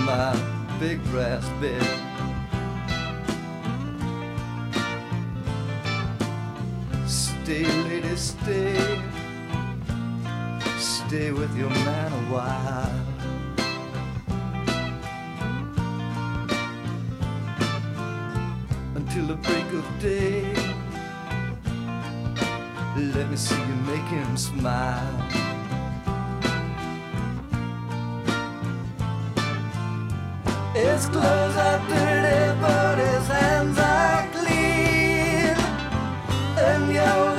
My 0.05 0.35
big 0.79 1.03
brass 1.05 1.47
bed. 1.61 1.85
Stay, 7.07 7.65
lady, 7.83 8.15
stay. 8.15 9.01
Stay 10.77 11.31
with 11.31 11.55
your 11.57 11.69
man 11.69 12.11
a 12.11 12.23
while. 12.33 12.91
Until 18.95 19.27
the 19.27 19.35
break 19.35 19.67
of 19.73 19.99
day. 19.99 20.53
Let 22.97 23.29
me 23.29 23.35
see 23.37 23.55
you 23.55 23.75
make 23.85 24.05
him 24.05 24.37
smile. 24.37 25.50
His 31.01 31.09
clothes 31.09 31.57
are 31.57 31.79
dirty, 31.89 32.61
but 32.61 32.99
his 32.99 33.27
hands 33.27 33.77
are 33.79 34.27
clean. 34.33 35.57
And 36.63 36.93
you're 36.93 37.30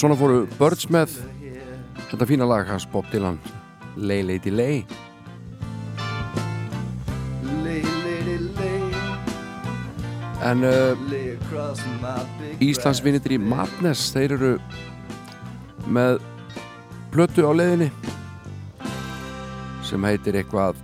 Svona 0.00 0.14
fóru 0.16 0.46
Birds 0.56 0.86
með 0.88 1.12
þetta 2.08 2.24
fína 2.24 2.46
lag 2.48 2.64
hans 2.64 2.86
Bob 2.88 3.04
Dylan. 3.12 3.34
Lay 4.00 4.22
Lady 4.24 4.48
Lay. 4.48 4.78
En 10.48 10.64
uh, 10.64 10.96
Íslandsvinnitir 12.64 13.34
í 13.36 13.40
Madness 13.44 14.06
þeir 14.14 14.38
eru 14.38 14.54
með 15.92 16.22
plötu 17.12 17.44
á 17.44 17.52
leiðinni 17.52 17.90
sem 19.84 20.08
heitir 20.08 20.40
eitthvað 20.40 20.80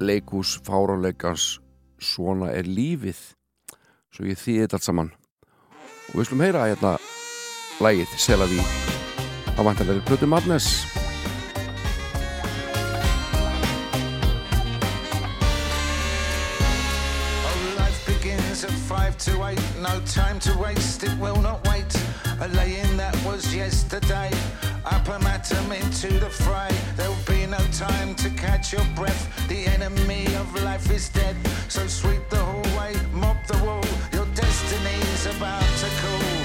leikús 0.00 0.56
fáráleikans 0.64 1.58
Svona 2.00 2.54
er 2.56 2.64
lífið. 2.64 3.20
Svo 4.08 4.24
ég 4.24 4.40
þýði 4.40 4.64
þetta 4.64 4.80
allt 4.80 4.88
saman. 4.88 5.14
Og 6.14 6.22
við 6.22 6.30
slum 6.30 6.46
heyra 6.46 6.68
hérna 6.70 6.96
lagið 7.80 8.10
Selaví 8.18 8.58
á 9.54 9.60
vantarlega 9.62 10.02
plötu 10.02 10.26
Madness 10.26 10.86
Oh, 17.46 17.74
life 17.78 18.02
begins 18.06 18.64
at 18.64 18.74
five 18.90 19.16
to 19.18 19.32
eight. 19.46 19.62
No 19.80 20.00
time 20.06 20.38
to 20.40 20.56
waste, 20.58 21.04
it 21.04 21.14
will 21.18 21.40
not 21.40 21.62
wait. 21.68 21.90
A 22.40 22.48
laying 22.48 22.96
that 22.96 23.14
was 23.24 23.54
yesterday. 23.54 24.30
Up 24.84 25.06
a 25.08 25.18
atom 25.28 25.72
into 25.72 26.08
the 26.18 26.30
fray. 26.30 26.70
There'll 26.96 27.24
be 27.26 27.46
no 27.46 27.62
time 27.72 28.14
to 28.16 28.30
catch 28.30 28.72
your 28.72 28.86
breath. 28.94 29.22
The 29.48 29.66
enemy 29.66 30.26
of 30.36 30.48
life 30.62 30.90
is 30.90 31.08
dead. 31.10 31.36
So 31.68 31.86
sweep 31.86 32.28
the 32.30 32.42
hallway, 32.42 32.94
mop 33.12 33.46
the 33.46 33.58
wall. 33.64 33.84
Your 34.12 34.26
destiny's 34.34 35.26
about 35.26 35.62
to 35.82 35.88
call. 36.00 36.37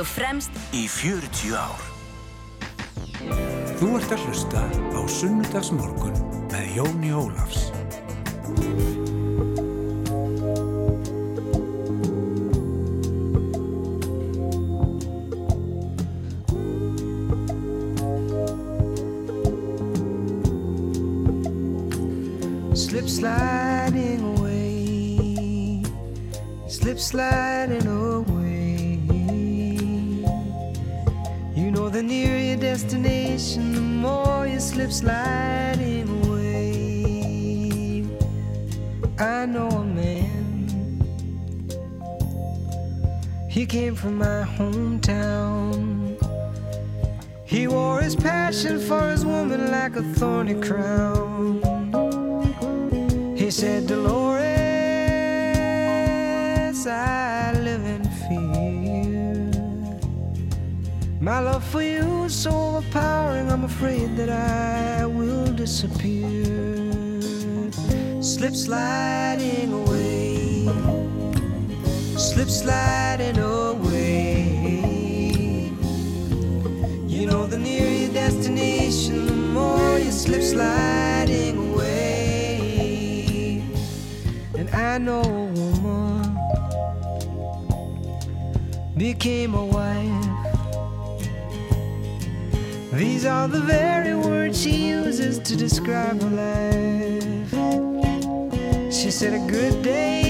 Og 0.00 0.08
fremst 0.08 0.54
í 0.72 0.86
40 0.88 1.56
ár. 1.60 1.82
Þú 3.80 3.88
ert 3.98 4.14
að 4.16 4.24
hlusta 4.24 4.62
á 4.96 5.00
Sunnudagsmorgun 5.12 6.16
með 6.52 6.72
Jóni 6.78 7.12
Ólafs. 7.12 7.59
He 43.50 43.66
came 43.66 43.96
from 43.96 44.16
my 44.18 44.46
hometown. 44.56 46.16
He 47.44 47.66
wore 47.66 48.00
his 48.00 48.14
passion 48.14 48.78
for 48.78 49.10
his 49.10 49.26
woman 49.26 49.72
like 49.72 49.96
a 49.96 50.02
thorny 50.14 50.54
crown. 50.54 51.60
He 53.36 53.50
said, 53.50 53.88
Dolores, 53.88 54.46
I 56.86 57.52
live 57.60 57.84
in 57.96 58.04
fear. 58.28 59.50
My 61.20 61.40
love 61.40 61.64
for 61.64 61.82
you 61.82 62.24
is 62.26 62.34
so 62.34 62.52
overpowering, 62.52 63.50
I'm 63.50 63.64
afraid 63.64 64.16
that 64.16 64.30
I 64.30 65.06
will 65.06 65.52
disappear. 65.52 66.44
Slip 68.22 68.54
sliding 68.54 69.72
away, 69.72 70.68
slip 72.40 72.48
sliding 72.48 73.38
away. 73.38 74.40
You 77.06 77.26
know, 77.26 77.46
the 77.46 77.58
nearer 77.58 77.90
your 77.90 78.12
destination, 78.14 79.26
the 79.26 79.34
more 79.34 79.98
you 79.98 80.10
slip 80.10 80.42
sliding 80.42 81.58
away. 81.74 83.62
And 84.56 84.70
I 84.70 84.96
know 84.96 85.20
a 85.20 85.52
woman 85.82 86.34
became 88.96 89.54
a 89.54 89.66
wife. 89.66 90.26
These 92.94 93.26
are 93.26 93.48
the 93.48 93.60
very 93.60 94.14
words 94.14 94.62
she 94.62 94.88
uses 94.88 95.38
to 95.40 95.56
describe 95.56 96.22
her 96.22 96.30
life. 96.30 97.50
She 98.90 99.10
said, 99.10 99.34
A 99.34 99.46
good 99.46 99.82
day 99.82 100.29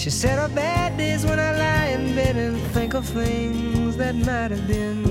She 0.00 0.08
said, 0.08 0.38
Her 0.38 0.48
bad 0.48 0.96
days 0.96 1.26
when 1.26 1.38
I 1.38 1.52
lie 1.58 1.88
in 1.88 2.14
bed 2.14 2.34
and 2.34 2.56
think 2.72 2.94
of 2.94 3.04
things 3.04 3.98
that 3.98 4.14
might 4.14 4.50
have 4.50 4.66
been. 4.66 5.04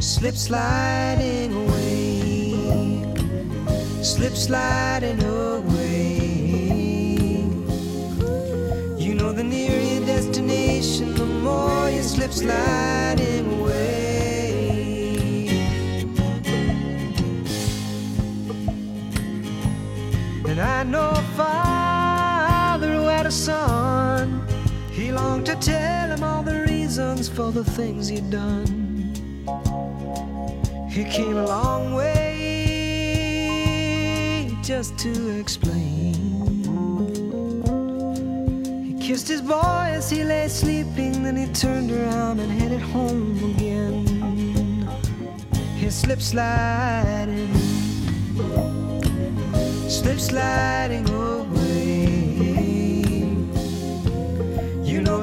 Slip 0.00 0.34
sliding 0.34 1.54
away, 1.54 3.04
slip 4.02 4.34
sliding 4.34 5.22
away. 5.22 6.16
You 8.98 9.14
know, 9.14 9.30
the 9.32 9.44
nearer 9.44 9.80
your 9.80 10.04
destination, 10.04 11.14
the 11.14 11.24
more 11.24 11.88
you 11.88 12.02
slip 12.02 12.32
sliding 12.32 13.60
away. 13.60 14.08
And 20.48 20.60
I 20.60 20.82
know 20.82 21.12
who 21.12 21.42
had 21.44 21.67
a 23.28 23.30
son. 23.30 24.42
He 24.90 25.12
longed 25.12 25.44
to 25.46 25.56
tell 25.56 26.08
him 26.08 26.24
all 26.24 26.42
the 26.42 26.64
reasons 26.66 27.28
for 27.28 27.52
the 27.52 27.62
things 27.62 28.08
he'd 28.08 28.30
done. 28.30 28.64
He 30.88 31.04
came 31.04 31.36
a 31.36 31.44
long 31.44 31.92
way 31.92 32.16
just 34.62 34.98
to 35.00 35.38
explain. 35.38 36.14
He 38.86 38.94
kissed 39.06 39.28
his 39.28 39.42
boy 39.42 39.88
as 39.98 40.08
he 40.08 40.24
lay 40.24 40.48
sleeping, 40.48 41.22
then 41.22 41.36
he 41.36 41.52
turned 41.52 41.90
around 41.90 42.40
and 42.40 42.50
headed 42.50 42.80
home 42.80 43.36
again. 43.52 44.06
He 45.76 45.90
slipped 45.90 46.22
sliding, 46.22 47.54
slip 49.86 50.18
sliding 50.18 51.06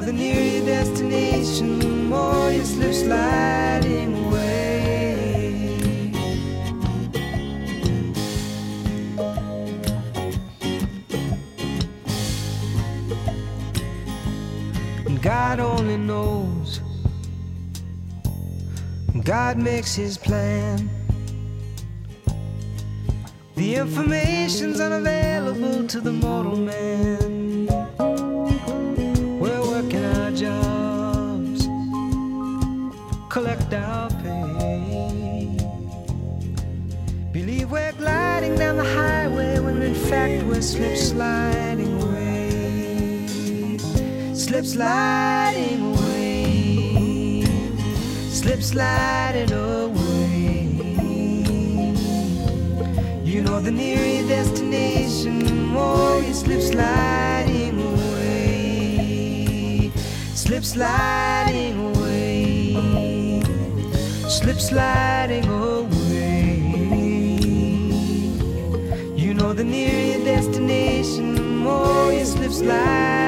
the 0.06 0.12
nearer 0.12 0.40
your 0.40 0.64
destination, 0.64 1.80
the 1.80 1.88
more 1.88 2.52
you 2.52 2.62
slip 2.62 2.94
sliding 2.94 4.26
away. 4.26 6.12
And 15.06 15.20
God 15.20 15.58
only 15.58 15.96
knows. 15.96 16.80
God 19.24 19.58
makes 19.58 19.96
his 19.96 20.16
plan. 20.16 20.88
The 23.56 23.74
information's 23.74 24.78
unavailable 24.78 25.88
to 25.88 26.00
the 26.00 26.12
mortal 26.12 26.54
man. 26.54 27.35
Fact 40.08 40.42
we're 40.44 40.62
slip 40.62 40.96
sliding 40.96 42.00
away. 42.02 43.76
Slip 44.34 44.64
sliding 44.64 45.80
away. 45.90 47.42
Slip 48.30 48.62
sliding 48.62 49.52
away. 49.52 50.68
You 53.24 53.42
know, 53.42 53.60
the 53.60 53.72
nearer 53.72 54.26
destination, 54.28 55.40
the 55.40 55.52
more 55.52 56.22
you 56.22 56.32
slip 56.32 56.62
sliding 56.62 57.80
away. 57.90 59.90
Slip 60.34 60.64
sliding 60.64 61.88
away. 61.88 63.42
Slip 64.28 64.60
sliding 64.60 65.48
away. 65.48 65.65
The 69.56 69.64
nearer 69.64 70.18
your 70.18 70.24
destination, 70.24 71.34
the 71.34 71.40
more 71.40 72.12
you 72.12 72.26
slip 72.26 72.52
sliding 72.52 73.25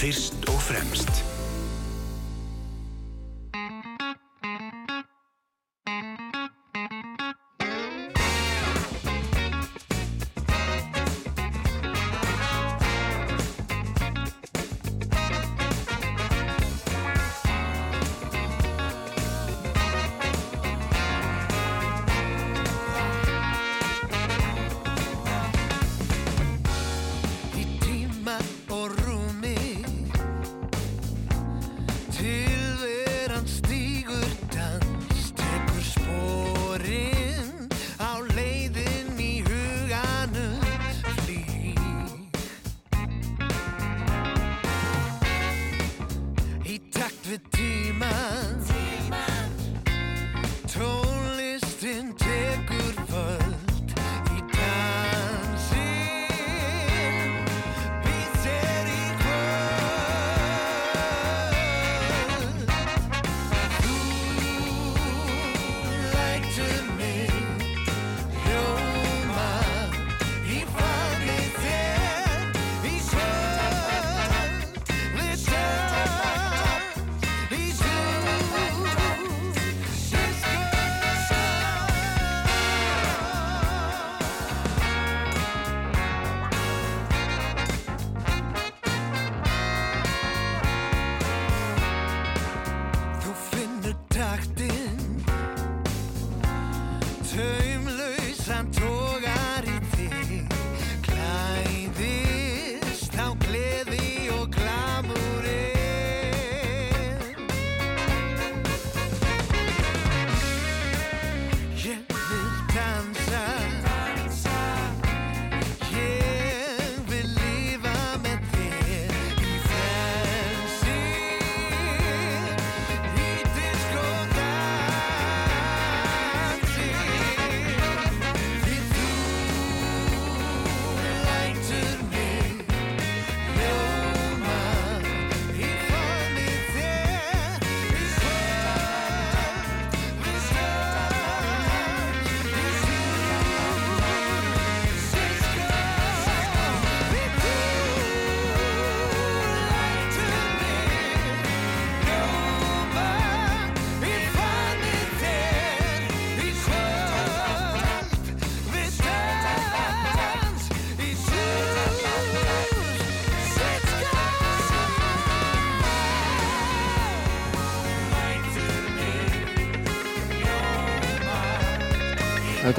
fyrst 0.00 0.39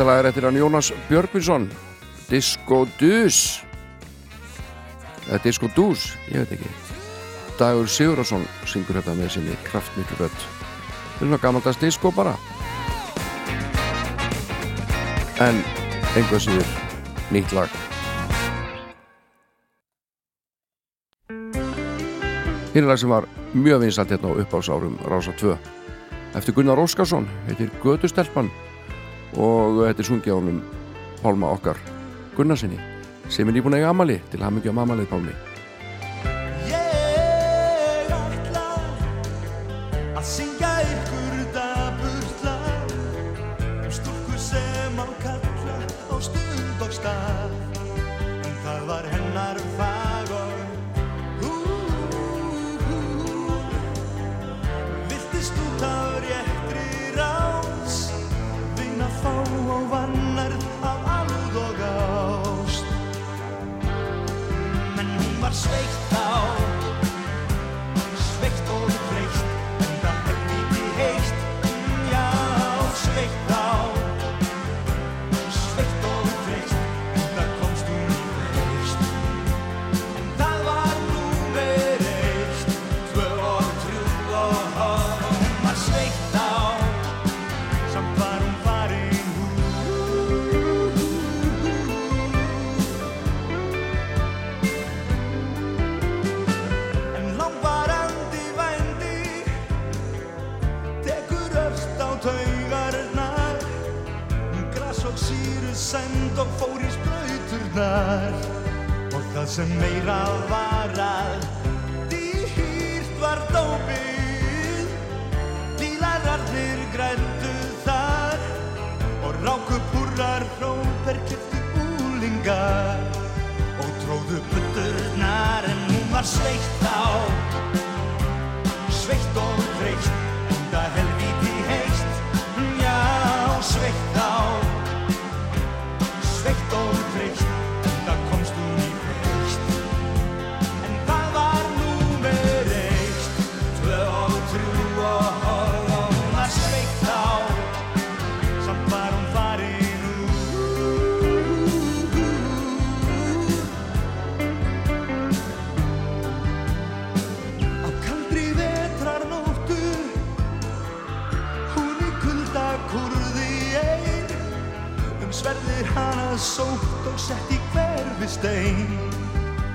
Þetta 0.02 0.14
lag 0.16 0.20
er 0.24 0.28
eftir 0.32 0.45
hann 0.47 0.56
Jónas 0.58 0.88
Björgvinsson. 1.12 1.68
Disco 2.26 2.88
Dus. 2.97 3.62
Eða 5.28 5.38
Disco 5.43 5.68
Dus, 5.76 6.08
ég 6.32 6.41
veit 6.41 6.56
ekki. 6.56 6.72
Dagur 7.60 7.86
Sigurðarsson 7.86 8.47
syngur 8.66 8.97
þetta 8.97 9.14
með 9.20 9.30
sinni 9.36 9.58
kraftmiklu 9.68 10.18
rödd. 10.24 10.39
Þetta 10.39 11.20
er 11.20 11.20
svona 11.20 11.39
gamaldags 11.43 11.78
disco 11.84 12.10
bara. 12.18 12.34
En 15.38 15.62
einhvað 16.16 16.47
síður 16.47 16.74
nýtt 17.30 17.54
lag. 17.54 17.78
Hinn 22.74 22.82
er 22.82 22.89
lag 22.89 23.04
sem 23.06 23.14
var 23.14 23.30
mjög 23.54 23.86
vinsalt 23.86 24.18
hérna 24.18 24.34
á 24.34 24.39
uppásárum 24.47 24.97
Rása 25.06 25.38
2 25.38 25.54
eftir 26.34 26.58
Gunnar 26.58 26.82
Óskarsson 26.82 27.30
heitir 27.45 27.70
Götustelpan 27.84 28.49
og 29.38 29.84
þetta 29.86 30.04
er 30.04 30.10
sungið 30.10 30.34
á 30.34 30.40
honum 30.40 30.60
Pálma 31.22 31.54
okkar 31.54 31.80
Gunnarsinni 32.36 32.80
sem 33.32 33.48
er 33.48 33.56
nýbúin 33.56 33.78
að 33.78 33.84
eiga 33.84 33.94
amali 33.94 34.20
til 34.32 34.42
að 34.42 34.48
hafa 34.48 34.58
mikið 34.58 34.76
á 34.76 34.84
amalið 34.84 35.12
Pálmi 35.12 35.36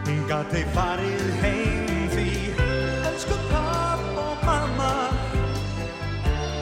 gat 0.07 0.53
þeir 0.55 0.69
farið 0.71 1.23
heim 1.43 1.87
því. 2.13 2.27
Elsku 3.09 3.35
papp 3.51 4.19
og 4.23 4.45
mamma 4.47 4.91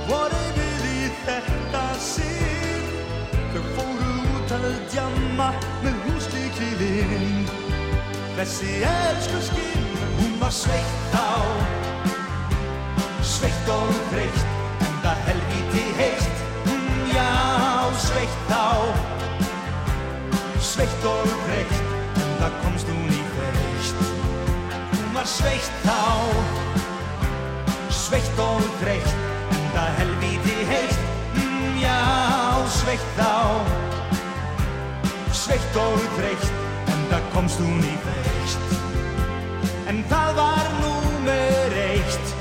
Voru 0.09 0.40
við 0.57 0.86
í 0.88 1.11
þetta 1.26 1.82
sinn? 2.01 2.86
Þau 3.53 3.61
fóru 3.76 4.14
út 4.38 4.55
að 4.57 4.64
djamma 4.95 5.51
með 5.84 5.99
húslíkli 6.07 6.70
vinn 6.80 7.45
Þessi 8.38 8.78
elsku 8.88 9.42
skinn, 9.51 9.90
hún 10.22 10.38
var 10.40 10.55
sveitt 10.62 11.12
á 11.12 11.36
Sveitt 13.24 13.68
og 13.72 13.92
þreytt, 14.12 14.45
en 14.84 14.97
það 15.05 15.20
helvíti 15.28 15.84
heitt. 15.99 16.45
Mm, 16.64 17.03
Já, 17.12 17.28
sveitt 18.07 18.53
á 18.57 18.72
Sveitt 20.64 21.11
og 21.12 21.34
þreytt, 21.45 21.76
en 22.14 22.38
það 22.40 22.62
komst 22.64 22.95
Hún 22.95 23.13
var 25.24 25.30
sveitt 25.30 25.86
á 25.88 26.20
Sveitt 27.88 28.38
og 28.38 28.60
þreytt, 28.80 29.12
en 29.54 29.62
það 29.72 29.94
helvíti 29.98 30.56
heitt. 30.68 30.98
Mm, 31.38 31.78
Já, 31.80 32.00
sveitt 32.68 33.20
á 33.24 33.40
Sveitt 35.32 35.78
og 35.80 36.04
þreytt, 36.18 36.50
en 36.92 37.06
það 37.12 37.30
komst 37.32 37.62
hún 37.62 37.80
í 37.80 37.94
veist 38.04 38.76
En 39.88 40.04
það 40.12 40.36
var 40.36 40.68
númer 40.82 41.78
eitt 41.86 42.34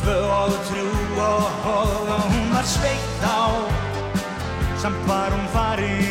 Tvö 0.00 0.16
og 0.32 0.56
þrjú 0.70 0.88
og, 1.20 1.66
og, 1.74 1.92
og 2.08 2.24
hún 2.32 2.48
var 2.54 2.64
sveitt 2.64 3.28
á 3.28 3.52
Samt 4.80 5.04
var 5.10 5.28
hún 5.36 5.48
farin 5.52 6.09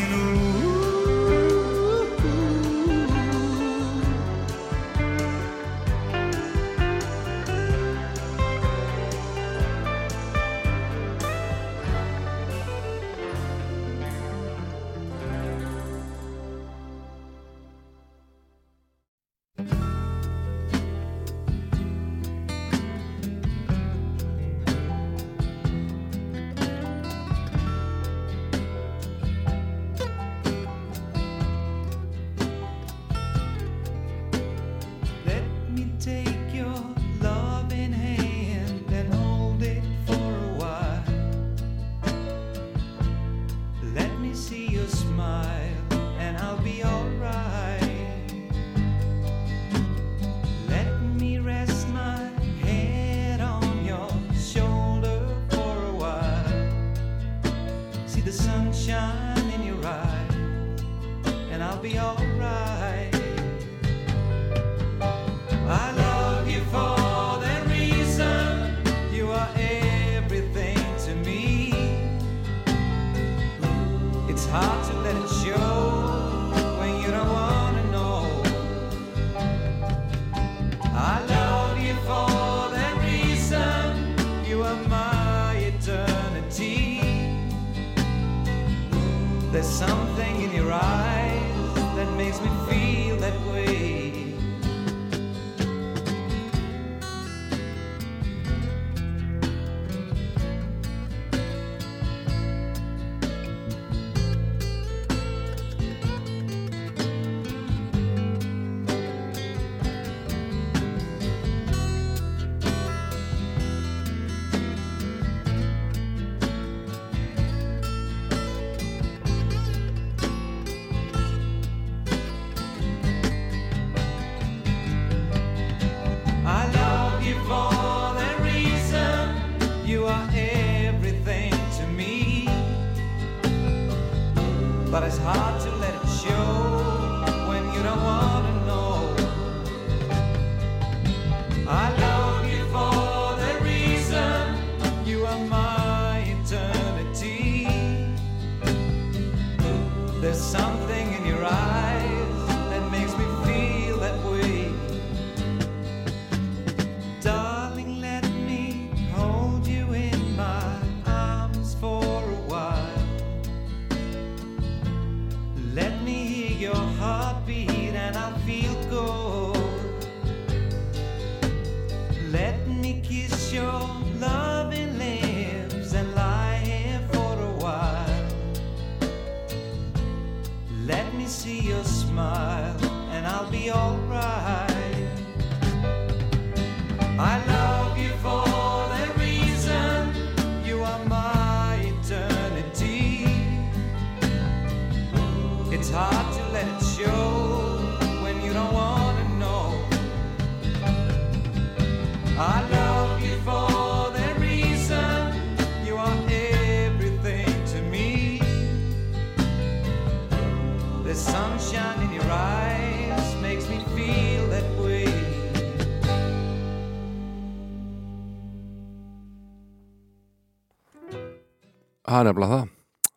Það 222.19 222.25
er 222.25 222.33
nefnilega 222.33 222.55
það. 222.59 222.71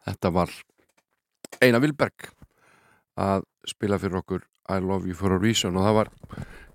Þetta 0.06 0.30
var 0.36 0.50
Einar 1.58 1.80
Vilberg 1.82 2.26
að 3.18 3.44
spila 3.66 3.96
fyrir 3.98 4.18
okkur 4.20 4.42
I 4.70 4.76
Love 4.78 5.08
You 5.10 5.16
For 5.18 5.34
A 5.34 5.38
Reason 5.42 5.74
og 5.74 5.86
það 5.88 5.96
var 5.96 6.10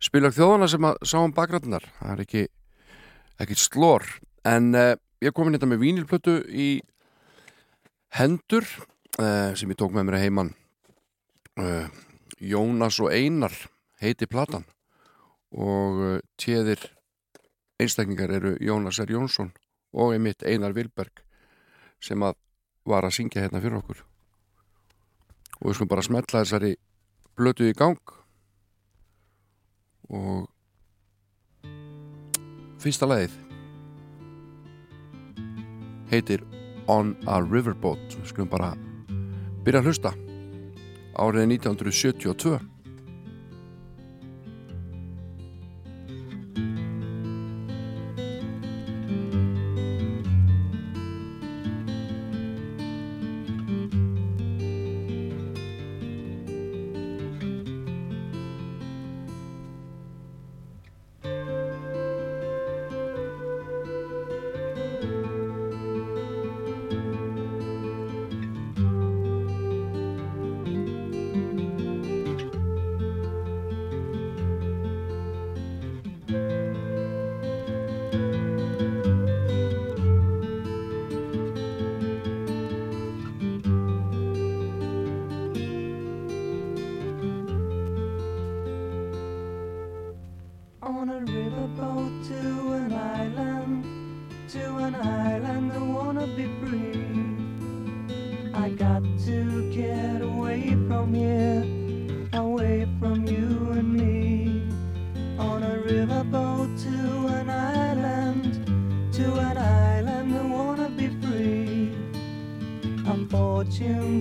spilag 0.04 0.34
þjóðana 0.36 0.68
sem 0.68 0.88
að 0.90 0.98
sá 1.08 1.14
um 1.22 1.34
bakgrætunar. 1.38 1.86
Það 2.02 2.12
er 2.12 2.24
ekki, 2.26 2.42
ekki 3.46 3.56
slór. 3.62 4.04
En 4.44 4.76
uh, 4.76 4.98
ég 5.24 5.32
kom 5.32 5.48
inn 5.48 5.56
þetta 5.56 5.70
með 5.72 5.80
vínilplötu 5.86 6.34
í 6.52 6.68
hendur 8.20 8.68
uh, 8.68 9.56
sem 9.56 9.72
ég 9.72 9.80
tók 9.80 9.96
með 9.96 10.10
mér 10.10 10.18
að 10.18 10.26
heiman. 10.26 10.52
Uh, 11.56 11.88
Jónas 12.44 13.00
og 13.00 13.16
Einar 13.16 13.56
heiti 14.04 14.28
platan 14.28 14.68
og 15.56 16.04
uh, 16.04 16.20
tjeðir 16.36 16.90
einstakningar 17.80 18.36
eru 18.36 18.58
Jónas 18.60 19.00
R. 19.00 19.16
Jónsson 19.16 19.54
og 19.96 20.12
einmitt 20.18 20.44
Einar 20.44 20.76
Vilberg 20.76 21.24
sem 22.04 22.24
að 22.24 22.38
var 22.88 23.08
að 23.08 23.18
syngja 23.18 23.44
hérna 23.44 23.62
fyrir 23.64 23.80
okkur. 23.80 24.04
Og 25.60 25.70
við 25.70 25.78
skulum 25.78 25.92
bara 25.92 26.06
smetla 26.06 26.44
þessari 26.44 26.76
blötu 27.38 27.68
í 27.68 27.76
gang. 27.78 28.14
Og 30.08 30.48
fyrsta 32.80 33.10
lagið 33.10 33.36
heitir 36.12 36.46
On 36.88 37.12
a 37.28 37.42
Riverboat. 37.44 38.16
Við 38.16 38.32
skulum 38.32 38.52
bara 38.52 38.72
byrja 39.66 39.82
að 39.82 39.90
hlusta. 39.90 40.14
Árið 41.18 41.50
1972 41.58 42.77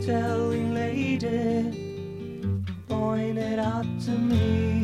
telling 0.07 0.73
lady 0.73 1.19
pointed 2.89 3.59
out 3.59 3.85
to 4.01 4.13
me. 4.13 4.76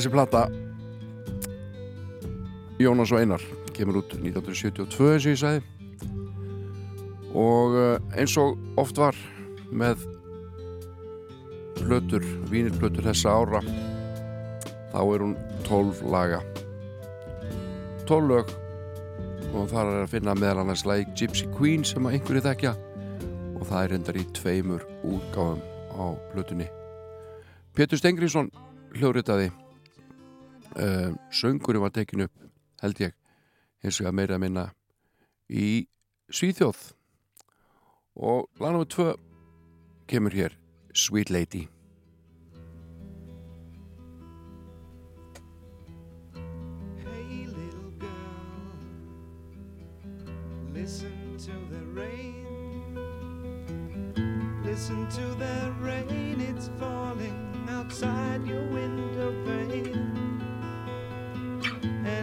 Þessi 0.00 0.14
plata. 0.14 0.46
Jónas 2.80 3.10
og 3.12 3.18
Einar 3.20 3.42
kemur 3.76 3.98
út 4.00 4.14
1972 4.16 5.10
eins 5.12 5.26
og 5.26 5.34
ég 5.34 5.40
sagði. 5.42 5.60
Og 7.36 7.76
eh, 7.76 8.16
eins 8.16 8.38
og 8.40 8.56
oft 8.80 8.96
var 8.96 9.18
með 9.68 10.06
plötur, 11.82 12.24
vínirplötur 12.48 13.10
þessa 13.10 13.36
ára 13.42 13.60
þá 14.88 14.98
er 15.02 15.26
hún 15.26 15.36
12 15.68 16.00
laga. 16.16 16.40
12 18.08 18.32
lög. 18.32 18.56
Og 19.52 19.68
þar 19.68 19.84
er 19.84 20.02
að 20.06 20.12
finna 20.16 20.40
meðal 20.40 20.64
annars 20.64 20.88
lagi 20.88 21.10
Gypsy 21.12 21.52
Queen 21.58 21.84
sem 21.84 22.08
að 22.08 22.22
einhverju 22.22 22.48
þekkja. 22.48 22.78
Og 23.58 23.68
það 23.68 23.82
er 23.82 23.98
endar 24.00 24.24
í 24.24 24.28
tveimur 24.32 24.92
útgáðum 25.04 25.60
á 25.92 26.16
plötunni. 26.32 26.72
Pétur 27.76 28.00
Stengriðsson 28.00 28.48
hljóðritaði 28.96 29.52
uh, 30.76 31.10
söngurinn 31.30 31.82
var 31.82 31.90
tekin 31.94 32.26
upp 32.26 32.36
held 32.82 33.00
ég 33.00 33.16
eins 33.84 34.00
og 34.00 34.10
að 34.10 34.16
meira 34.18 34.36
að 34.36 34.44
minna 34.44 34.66
í 35.48 35.86
Svíþjóð 36.30 36.80
og 38.20 38.62
lagnum 38.62 38.84
við 38.84 38.90
tvö 38.94 39.08
kemur 40.10 40.36
hér 40.36 40.56
Sweet 40.94 41.30
Lady 41.30 41.68
Hey, 47.02 47.46
little 47.46 47.90
girl, 47.98 48.44
listen 50.74 51.38
to 51.38 51.56
the 51.72 51.82
rain. 51.94 52.40
Listen 54.64 55.08
to 55.08 55.34
the 55.34 55.72
rain, 55.80 56.40
it's 56.40 56.70
falling 56.78 57.66
outside 57.68 58.46
your 58.46 58.66
window 58.68 59.32
pane. 59.44 59.99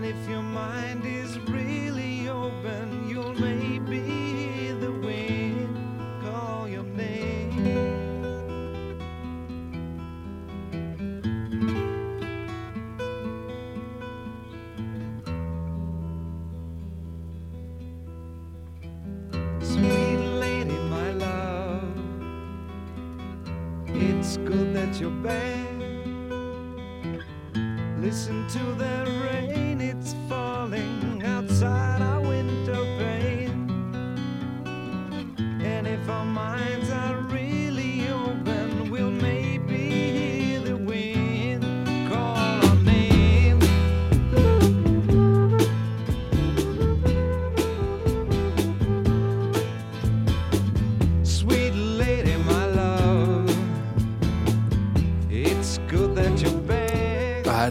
If 0.10 0.30
your 0.30 0.42
mind 0.42 1.06
is 1.06 1.38
really 1.50 2.30
open, 2.30 3.10
you'll 3.10 3.34
maybe 3.34 4.00
hear 4.00 4.74
the 4.76 4.92
wind 4.92 5.76
call 6.24 6.66
your 6.70 6.84
name. 6.84 7.52
Sweet 19.60 20.18
lady, 20.40 20.78
my 20.90 21.12
love, 21.12 21.84
it's 23.88 24.38
good 24.38 24.74
that 24.74 25.02
you're 25.02 25.12
back. 25.12 25.68
Listen 28.00 28.48
to 28.48 28.60
the 28.76 29.07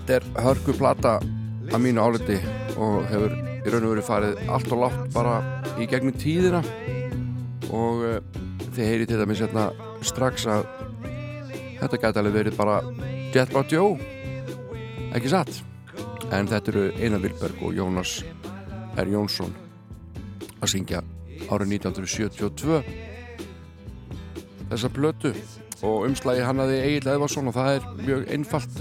Þetta 0.06 0.20
er 0.22 0.44
hörku 0.44 0.70
plata 0.78 1.12
að 1.74 1.80
mínu 1.82 1.98
áliti 1.98 2.36
og 2.78 3.08
hefur 3.10 3.32
í 3.34 3.70
raun 3.72 3.86
og 3.88 3.90
verið 3.90 4.04
farið 4.06 4.36
allt 4.54 4.68
og 4.76 4.78
látt 4.84 5.00
bara 5.10 5.32
í 5.82 5.86
gegnum 5.90 6.14
tíðina. 6.14 6.60
Og 7.74 8.04
uh, 8.06 8.20
þið 8.76 8.84
heyri 8.86 9.08
til 9.10 9.18
dæmis 9.18 9.40
hérna 9.42 9.64
strax 10.06 10.44
að 10.46 10.68
þetta 11.80 11.98
gæti 12.04 12.22
alveg 12.22 12.36
verið 12.36 12.54
bara 12.54 12.76
Jet 13.34 13.50
Bá 13.50 13.64
Joe 13.66 13.96
ekki 15.10 15.32
satt? 15.32 15.50
En 16.30 16.46
þetta 16.52 16.70
eru 16.70 16.84
Einar 17.00 17.24
Vilberg 17.24 17.64
og 17.66 17.74
Jónas 17.74 18.20
R. 18.94 19.10
Jónsson 19.10 19.50
að 20.60 20.70
syngja 20.70 21.00
árið 21.50 21.80
1972 21.80 22.78
þessa 24.70 24.92
plötu 25.00 25.34
og 25.82 26.06
umslagi 26.06 26.46
hannaði 26.46 26.78
Egil 26.92 27.10
Eðvarsson 27.16 27.50
og 27.50 27.58
það 27.58 27.72
er 27.80 27.90
mjög 28.04 28.30
einfalt 28.38 28.80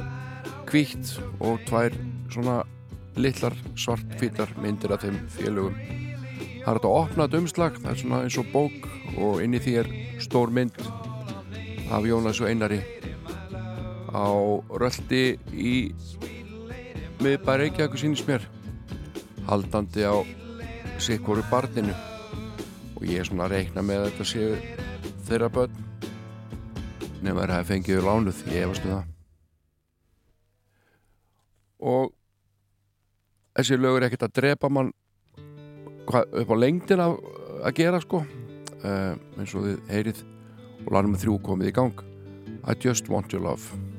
hvítt 0.75 1.13
og 1.39 1.61
tvær 1.69 1.93
svona 2.27 2.55
litlar 3.15 3.53
svartfítar 3.79 4.49
myndir 4.59 4.91
af 4.91 5.05
þeim 5.05 5.21
félögum. 5.31 5.77
Það 5.77 6.67
er 6.67 6.79
þetta 6.79 6.89
að 6.89 6.97
opna 6.97 7.27
þetta 7.27 7.39
umslag 7.39 7.77
það 7.77 7.91
er 7.93 8.01
svona 8.01 8.19
eins 8.25 8.37
og 8.41 8.49
bók 8.51 8.89
og 9.23 9.39
inn 9.45 9.55
í 9.55 9.61
því 9.63 9.75
er 9.79 9.91
stór 10.25 10.51
mynd 10.51 10.75
af 11.95 12.09
Jónas 12.09 12.43
og 12.43 12.51
Einari. 12.51 12.81
Á 14.11 14.27
röldi 14.81 15.23
í 15.55 15.77
miðbæri 17.23 17.69
Reykjavík 17.69 17.95
sínist 18.01 18.27
mér 18.27 18.43
haldandi 19.47 20.03
á 20.03 20.27
sikkoru 20.99 21.47
barninu. 21.47 21.95
Og 22.99 23.07
ég 23.07 23.23
er 23.23 23.31
svona 23.31 23.47
að 23.47 23.61
reikna 23.61 23.85
með 23.85 24.03
að 24.03 24.11
þetta 24.11 24.31
séu 24.33 24.53
þeirra 25.29 25.53
börn 25.55 25.83
nema 27.23 27.45
þær 27.45 27.59
hafi 27.61 27.73
fengið 27.77 28.01
þau 28.01 28.07
lánuð, 28.11 28.47
ég 28.51 28.65
efast 28.67 28.89
um 28.89 28.97
það 28.97 29.14
og 31.85 32.13
þessi 33.55 33.79
lögur 33.79 34.03
er 34.03 34.09
ekkert 34.09 34.27
að 34.29 34.37
drepa 34.41 34.71
mann 34.73 34.91
hva, 36.09 36.25
upp 36.25 36.53
á 36.53 36.55
lengdin 36.57 37.03
að, 37.03 37.19
að 37.61 37.77
gera 37.81 38.01
sko. 38.03 38.23
Uh, 38.85 39.15
eins 39.39 39.53
og 39.57 39.65
þið 39.65 39.91
heyrið 39.93 40.23
og 40.85 40.93
lanum 40.93 41.17
þrjú 41.17 41.39
komið 41.45 41.71
í 41.71 41.75
gang. 41.79 42.07
I 42.65 42.77
just 42.77 43.09
want 43.09 43.33
your 43.33 43.45
love 43.45 43.94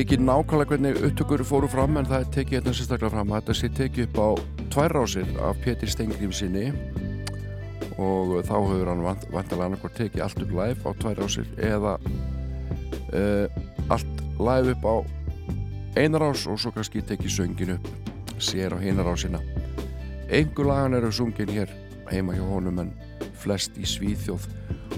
Þú 0.00 0.04
þekki 0.06 0.16
ekki 0.16 0.24
nákvæmlega 0.24 0.70
hvernig 0.70 0.98
upptökur 1.04 1.42
fóru 1.44 1.68
fram 1.68 1.98
en 2.00 2.06
það 2.08 2.22
er 2.22 2.28
tekið 2.32 2.54
hérna 2.56 2.72
sérstaklega 2.72 3.10
fram 3.12 3.32
þetta 3.34 3.54
sé 3.58 3.68
tekið 3.76 4.06
upp 4.06 4.16
á 4.16 4.28
tvær 4.72 4.92
rásir 4.96 5.32
af 5.44 5.58
Pétur 5.60 5.90
Stengrim 5.92 6.30
sinni. 6.32 6.70
Og 8.00 8.32
þá 8.48 8.54
hefur 8.54 8.88
hann 8.88 9.02
vant, 9.04 9.26
vantalega 9.28 9.66
annarkvært 9.66 9.98
tekið 9.98 10.22
allt 10.24 10.40
upp 10.40 10.54
live 10.56 10.80
á 10.88 10.90
tvær 11.02 11.20
rásir 11.20 11.50
eða 11.60 11.92
uh, 12.00 13.92
allt 13.92 14.22
live 14.40 14.72
upp 14.72 14.88
á 14.88 14.96
einar 16.00 16.24
rás 16.24 16.46
og 16.48 16.56
svo 16.56 16.72
kannski 16.72 17.04
tekið 17.04 17.36
söngin 17.36 17.74
upp 17.76 17.92
sér 18.40 18.72
á 18.72 18.80
hinar 18.80 19.04
rásina. 19.04 19.42
Einhver 20.32 20.70
lagan 20.70 20.96
eru 20.96 21.12
sungin 21.12 21.52
hér 21.52 21.76
heima 22.08 22.38
hjá 22.38 22.46
honum 22.48 22.80
en 22.86 22.96
flest 23.36 23.76
í 23.76 23.84
Svíþjóð. 23.84 24.48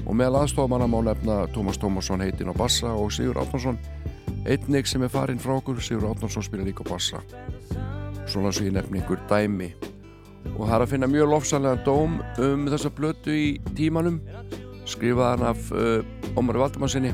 Og 0.07 0.15
meðal 0.15 0.45
aðstofamanna 0.45 0.87
má 0.87 1.01
nefna 1.11 1.43
Tómas 1.51 1.83
Tómasson 1.83 2.23
heitinn 2.23 2.55
á 2.55 2.55
bassa 2.55 2.95
og 2.95 3.11
Sigur 3.11 3.43
Átnarsson 3.43 3.83
einnig 4.47 4.89
sem 4.90 5.02
er 5.02 5.12
farinn 5.12 5.40
frá 5.43 5.55
okkur 5.56 5.81
Sigur 5.82 6.10
Átnarsson 6.10 6.44
spila 6.44 6.66
líka 6.66 6.85
bassa. 6.89 7.23
Svona 8.27 8.52
svo 8.52 8.66
ég 8.66 8.74
nefni 8.74 9.01
einhver 9.01 9.20
dæmi. 9.31 9.73
Og 10.56 10.66
það 10.66 10.74
er 10.77 10.85
að 10.85 10.90
finna 10.90 11.10
mjög 11.10 11.31
lofsanlega 11.31 11.85
dóm 11.86 12.19
um 12.43 12.66
þessa 12.73 12.90
blötu 12.90 13.35
í 13.35 13.47
tímanum 13.77 14.19
skrifaðan 14.89 15.47
af 15.52 15.70
uh, 15.73 16.39
Ómar 16.39 16.59
Valdimansinni 16.59 17.12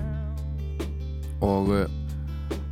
og 1.44 1.68
uh, 1.74 1.84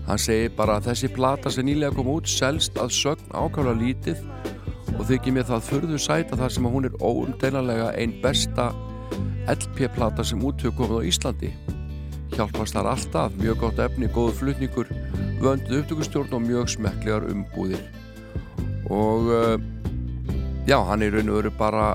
hann 0.06 0.22
segir 0.22 0.54
bara 0.56 0.78
að 0.78 0.90
þessi 0.90 1.10
plata 1.12 1.52
sem 1.52 1.66
nýlega 1.68 1.94
kom 1.98 2.08
út 2.14 2.30
selst 2.30 2.80
að 2.80 2.94
sögn 2.96 3.30
ákvæmlega 3.36 3.76
lítið 3.82 4.24
og 4.96 5.04
þykir 5.10 5.36
mér 5.36 5.48
það 5.50 5.66
furðu 5.68 6.00
sæta 6.00 6.38
þar 6.40 6.54
sem 6.56 6.66
að 6.66 6.76
hún 6.78 6.88
er 6.88 7.00
óumdeinanlega 7.02 7.92
einn 8.00 8.16
besta 8.24 8.70
LP-plata 9.52 10.24
sem 10.26 10.42
út 10.42 10.64
hefur 10.64 10.78
komið 10.80 11.04
á 11.04 11.08
Íslandi 11.12 11.52
hjálpast 12.34 12.76
þar 12.76 12.90
alltaf, 12.92 13.36
mjög 13.40 13.60
gott 13.62 13.80
efni, 13.82 14.08
góðu 14.12 14.34
flutningur 14.40 14.90
vönduð 15.40 15.82
upptökustjórn 15.82 16.34
og 16.36 16.44
mjög 16.46 16.72
smekklegar 16.74 17.28
umbúðir. 17.30 17.82
Og 18.90 19.30
uh, 19.30 19.56
já, 20.68 20.78
hann 20.88 21.04
er 21.04 21.14
raun 21.14 21.30
og 21.30 21.40
veru 21.40 21.52
bara 21.58 21.86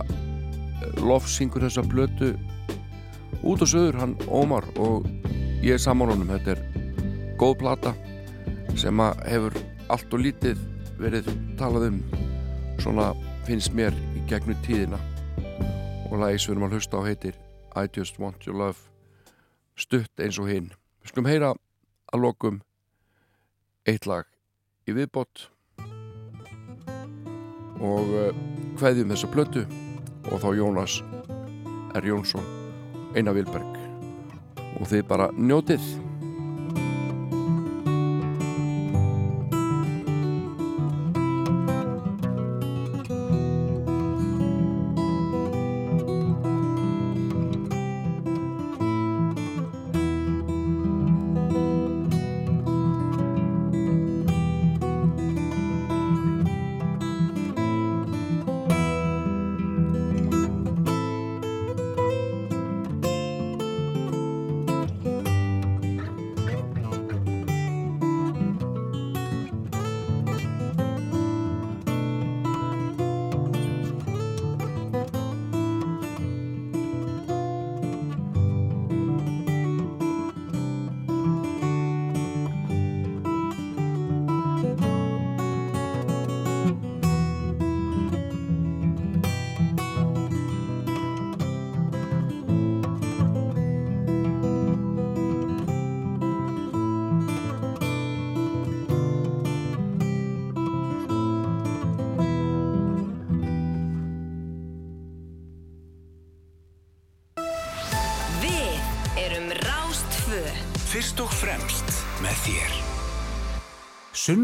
lofsingur 1.02 1.66
þessa 1.66 1.84
blötu 1.86 2.34
út 3.42 3.62
og 3.64 3.70
söður, 3.70 4.00
hann 4.02 4.16
Ómar 4.28 4.66
og 4.80 5.08
ég 5.64 5.76
er 5.76 5.82
saman 5.82 6.12
honum, 6.14 6.32
þetta 6.32 6.56
er 6.56 7.36
góð 7.42 7.58
plata 7.64 7.96
sem 8.78 9.02
að 9.02 9.24
hefur 9.28 9.58
allt 9.92 10.14
og 10.14 10.24
lítið 10.24 10.62
verið 11.02 11.32
talað 11.60 11.90
um 11.90 12.04
svona 12.82 13.12
finnst 13.48 13.74
mér 13.78 13.96
í 14.16 14.24
gegnum 14.30 14.58
tíðina. 14.66 15.00
Og 16.12 16.20
lagi 16.22 16.40
sem 16.40 16.52
við 16.52 16.58
erum 16.58 16.70
að 16.70 16.78
hlusta 16.78 17.02
á 17.02 17.08
heitir 17.08 17.38
I 17.76 17.88
Just 17.96 18.20
Want 18.22 18.46
Your 18.46 18.58
Love 18.62 18.91
stutt 19.82 20.24
eins 20.24 20.40
og 20.42 20.50
hinn. 20.52 20.72
Við 21.02 21.14
skulum 21.14 21.30
heyra 21.30 21.54
að 22.12 22.24
lokum 22.26 22.62
eitt 23.90 24.06
lag 24.10 24.28
í 24.86 24.94
viðbót 24.96 25.48
og 27.82 28.12
uh, 28.14 28.30
hveðjum 28.78 29.14
þessa 29.14 29.32
plötu 29.34 29.66
og 30.30 30.38
þá 30.44 30.50
Jónas 30.58 31.00
R. 31.98 32.06
Jónsson 32.06 32.46
Einar 33.18 33.36
Vilberg. 33.36 33.80
Og 34.80 34.88
þið 34.90 35.04
bara 35.10 35.30
njótið 35.36 35.84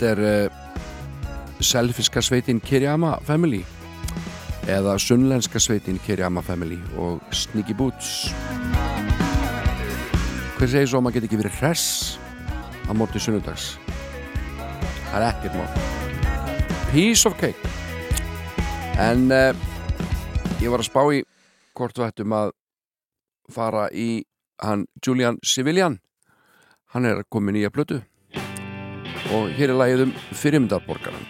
Þetta 0.00 0.16
er 0.16 0.48
uh, 0.48 1.60
selfiska 1.60 2.22
sveitin 2.24 2.56
Kirjama 2.64 3.18
Family 3.20 3.58
eða 4.64 4.94
sunnlenska 4.96 5.60
sveitin 5.60 5.98
Kirjama 6.00 6.40
Family 6.40 6.78
og 6.96 7.20
Sneaky 7.36 7.76
Boots. 7.76 8.30
Hver 10.56 10.72
segir 10.72 10.88
svo 10.88 11.02
að 11.02 11.04
maður 11.04 11.18
geti 11.18 11.28
ekki 11.28 11.40
verið 11.42 11.58
hress 11.60 11.84
á 12.88 12.96
móti 12.96 13.20
sunnudags? 13.20 13.74
Það 15.10 15.18
er 15.20 15.26
ekkert 15.28 15.60
mál. 15.60 15.68
Piece 16.88 17.28
of 17.28 17.36
cake. 17.36 17.76
En 18.96 19.28
uh, 19.28 19.52
ég 20.64 20.72
var 20.72 20.80
að 20.80 20.88
spá 20.88 21.02
í 21.12 21.20
hvort 21.76 22.00
við 22.00 22.08
ættum 22.08 22.38
að 22.40 22.54
fara 23.52 23.90
í 23.92 24.22
hann 24.64 24.88
Julian 25.04 25.36
Civilian 25.44 26.00
hann 26.96 27.04
er 27.04 27.20
komin 27.28 27.60
í 27.60 27.68
að 27.68 27.76
plötu 27.76 28.00
og 29.34 29.52
hér 29.58 29.72
er 29.72 29.80
lagið 29.80 30.06
um 30.08 30.12
fyrirmyndarborgaran 30.32 31.26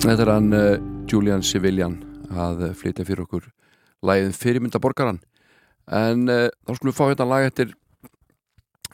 Þetta 0.00 0.24
er 0.24 0.30
hann 0.32 0.54
uh, 0.56 0.78
Julian 1.12 1.42
Civilian 1.44 1.98
að 2.32 2.62
uh, 2.64 2.68
flytja 2.72 3.04
fyrir 3.04 3.26
okkur 3.26 3.50
lagið 4.08 4.30
fyrirmyndaborgaran 4.38 5.18
en 5.92 6.22
uh, 6.32 6.46
þá 6.64 6.70
skulum 6.78 6.88
við 6.88 6.96
fá 6.96 7.02
hérna 7.10 7.26
lag 7.28 7.44
eftir 7.50 7.74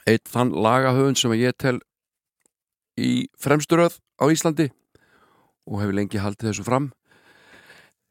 eitt 0.03 0.27
þann 0.27 0.51
lagahöfund 0.51 1.19
sem 1.19 1.31
ég 1.39 1.55
tel 1.55 1.77
í 2.99 3.29
fremsturöð 3.39 3.95
á 4.19 4.27
Íslandi 4.33 4.67
og 5.63 5.79
hefur 5.79 5.95
lengi 5.95 6.19
haldið 6.19 6.49
þessu 6.49 6.65
fram. 6.67 6.89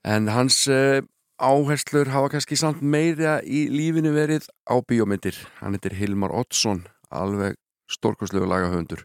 En 0.00 0.32
hans 0.32 0.62
uh, 0.72 1.04
áherslur 1.36 2.08
hafa 2.14 2.32
kannski 2.32 2.56
samt 2.56 2.80
meira 2.80 3.42
í 3.44 3.66
lífinu 3.72 4.14
verið 4.16 4.48
á 4.64 4.80
bíómyndir. 4.80 5.36
Hann 5.60 5.76
heitir 5.76 5.98
Hilmar 6.00 6.32
Oddsson 6.32 6.86
alveg 7.12 7.60
stórkostlegu 7.92 8.48
lagahöfundur 8.48 9.04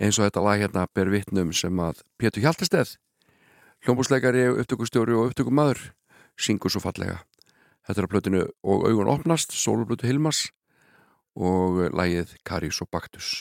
eins 0.00 0.18
og 0.18 0.26
þetta 0.26 0.44
lag 0.44 0.62
hérna 0.64 0.86
ber 0.96 1.12
vitnum 1.12 1.52
sem 1.52 1.82
að 1.82 2.00
Pétur 2.20 2.44
Hjaltesteð 2.44 2.96
hljómbúsleikari, 3.84 4.46
upptökustjóri 4.60 5.16
og 5.16 5.30
upptökumadur 5.30 5.80
syngur 6.40 6.72
svo 6.72 6.82
fallega. 6.84 7.20
Þetta 7.88 8.00
er 8.00 8.06
að 8.06 8.12
plötinu 8.12 8.42
og 8.62 8.88
augun 8.88 9.12
opnast 9.12 9.54
sólublötu 9.56 10.08
Hilmas 10.08 10.48
og 11.36 11.86
lagið 11.96 12.36
Karis 12.44 12.80
og 12.84 12.90
Baktus 12.92 13.40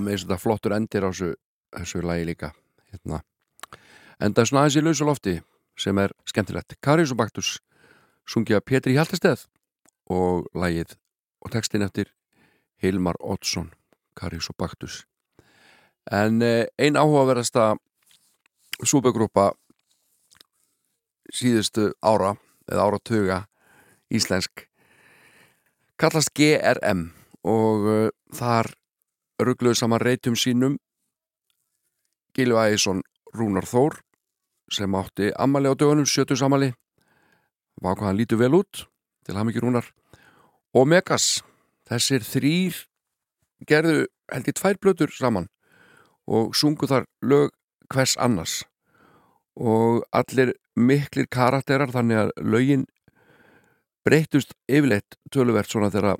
mér 0.00 0.16
finnst 0.16 0.28
þetta 0.28 0.42
flottur 0.42 0.74
endir 0.76 1.06
á 1.06 1.10
þessu, 1.10 1.30
þessu 1.76 2.02
lagi 2.04 2.26
líka 2.28 2.52
hérna. 2.90 3.22
Enda 4.22 4.44
svona 4.46 4.64
aðeins 4.64 4.78
í 4.78 4.84
lausu 4.84 5.08
lofti 5.08 5.38
sem 5.78 5.98
er 5.98 6.14
skemmtilegt 6.28 6.76
Karis 6.84 7.12
og 7.14 7.18
Baktus 7.18 7.56
sungja 8.26 8.60
Pétri 8.60 8.94
Hjaltesteð 8.94 9.46
og 10.10 10.46
lagið 10.54 10.94
og 11.44 11.52
textin 11.54 11.84
eftir 11.86 12.12
Hilmar 12.82 13.18
Oddsson 13.20 13.72
Karis 14.16 14.48
og 14.52 14.56
Baktus 14.58 15.02
en 16.10 16.42
eh, 16.42 16.66
ein 16.78 16.96
áhugaverðasta 17.00 17.74
súbegrúpa 18.84 19.52
síðustu 21.32 21.92
ára 22.04 22.34
eða 22.68 22.86
áratuga 22.88 23.38
íslensk 24.12 24.66
kallast 26.00 26.34
GRM 26.36 27.08
og 27.44 27.86
uh, 27.88 28.08
þar 28.34 28.70
ruggluðu 29.42 29.78
saman 29.78 30.02
reytum 30.02 30.36
sínum. 30.38 30.78
Gilvi 32.34 32.58
Ægjesson 32.58 33.02
Rúnar 33.34 33.66
Þór 33.66 34.00
sem 34.72 34.94
átti 34.94 35.30
ammali 35.38 35.70
á 35.70 35.74
dögunum, 35.74 36.06
sjötus 36.06 36.42
ammali 36.42 36.72
var 37.82 37.96
hvað 37.98 38.08
hann 38.08 38.18
lítur 38.18 38.40
vel 38.40 38.54
út 38.60 38.84
til 39.26 39.36
ham 39.36 39.50
ekki 39.50 39.62
Rúnar. 39.62 39.86
Og 40.74 40.86
Megas, 40.88 41.42
þessir 41.88 42.24
þrýr 42.26 42.78
gerðu 43.68 44.06
held 44.32 44.48
í 44.48 44.54
tvær 44.56 44.78
blötur 44.80 45.12
saman 45.14 45.48
og 46.26 46.54
sungu 46.56 46.88
þar 46.90 47.06
lög 47.22 47.52
hvers 47.92 48.16
annars. 48.18 48.62
Og 49.54 50.02
allir 50.10 50.54
miklir 50.74 51.28
karakterar 51.30 51.92
þannig 51.94 52.24
að 52.24 52.32
lögin 52.42 52.86
breytust 54.04 54.54
yfirleitt 54.68 55.16
töluvert 55.32 55.70
svona 55.70 55.92
þegar 55.92 56.18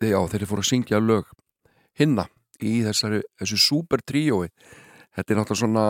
þeir 0.00 0.48
fóru 0.50 0.62
að 0.64 0.68
syngja 0.68 1.00
lög 1.00 1.30
hinna 1.98 2.26
í 2.62 2.80
þessari, 2.86 3.22
þessu 3.40 3.58
super 3.60 4.02
tríói. 4.06 4.48
Þetta 5.12 5.34
er 5.34 5.40
náttúrulega 5.40 5.60
svona 5.60 5.86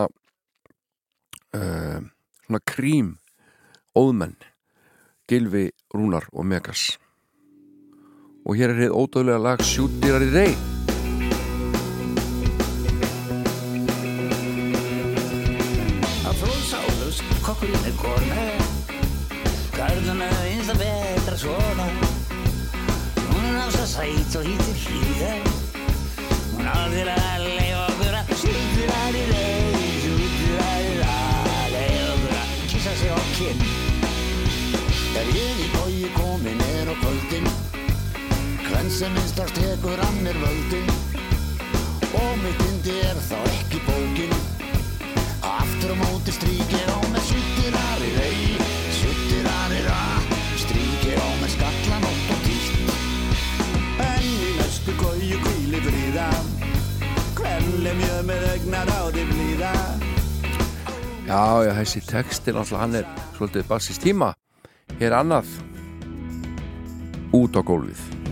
uh, 1.55 1.99
svona 2.43 2.63
krím 2.67 3.15
óðmenn 3.95 4.35
Gilvi, 5.29 5.69
Rúnar 5.95 6.27
og 6.33 6.45
Megas. 6.45 6.97
Og 8.43 8.57
hér 8.59 8.73
er 8.73 8.81
hér 8.83 8.91
ódöðlega 8.91 9.39
lag 9.39 9.63
Sjútdýrar 9.63 10.25
í 10.25 10.31
rey. 10.33 10.55
Að 16.27 16.43
fróðsálus, 16.43 17.23
kokkurinn 17.45 17.87
er 17.87 17.97
kona 18.01 18.45
Garðuna 19.73 20.29
eins 20.43 20.69
að 20.73 20.83
betra 20.83 21.39
svona 21.39 21.89
Hún 23.31 23.49
er 23.55 23.63
að 23.63 23.83
sæt 23.95 24.39
og 24.39 24.47
hýttir 24.51 24.81
hlýðar 24.83 25.52
Þegar 35.13 35.27
ég 35.37 35.59
í 35.61 35.65
bói 35.73 36.07
komin 36.15 36.61
er 36.79 36.89
á 36.89 36.95
kvöldin 36.97 37.45
Hvern 38.65 38.89
sem 38.91 39.13
minnstast 39.13 39.53
tekur 39.59 40.01
hann 40.01 40.29
er 40.31 40.39
völdin 40.41 40.89
Og 42.17 42.33
mitt 42.41 42.63
indi 42.65 42.97
er 43.05 43.21
þá 43.29 43.37
ekki 43.53 43.83
bókin 43.85 44.33
Aftur 45.53 45.93
á 45.93 45.95
móti 46.01 46.33
stríkir 46.33 46.89
á 46.89 46.97
með 46.97 47.12
Mjög 57.83 58.21
með 58.29 58.43
augnar 58.47 58.89
á 58.95 59.01
því 59.11 59.23
blíða 59.27 59.71
Já, 61.27 61.43
já, 61.67 61.71
þessi 61.81 62.01
textin 62.07 62.59
alltaf 62.59 62.79
hann 62.79 62.95
er 63.01 63.07
svolítið 63.35 63.67
bassist 63.67 64.03
tíma 64.03 64.33
hér 64.99 65.15
annað. 65.19 65.51
Út 67.35 67.55
á 67.59 67.61
gólfið 67.65 68.22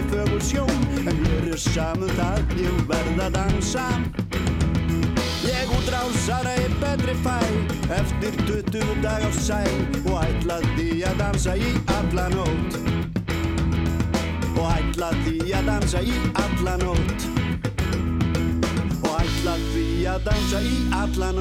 í 0.00 0.08
fögur 0.08 0.40
sjón. 0.40 0.82
En 1.08 1.16
mér 1.24 1.52
er 1.52 1.60
saman 1.60 2.12
það 2.16 2.54
ég 2.60 2.80
verð 2.88 3.22
að 3.26 3.36
dansa. 3.36 3.86
Ég 5.44 5.72
útrásara 5.76 6.54
í 6.60 6.68
betri 6.80 7.16
fæ. 7.24 7.36
Eftir 8.00 8.36
20 8.46 9.02
dag 9.02 9.24
á 9.26 9.30
sæ 9.34 9.60
Og 10.06 10.16
ætlaði 10.22 11.02
að 11.08 11.20
dansa 11.20 11.56
í 11.56 11.74
alla 11.98 12.28
nótt. 12.36 12.78
Og 14.56 14.66
ætlaði 14.78 15.38
að 15.58 15.70
dansa 15.72 16.02
í 16.02 16.16
alla 16.46 16.76
nótt. 16.84 17.28
Og 19.04 19.14
ætlaði 19.20 19.86
að 20.14 20.26
dansa 20.30 20.64
í 20.64 20.76
alla 21.02 21.32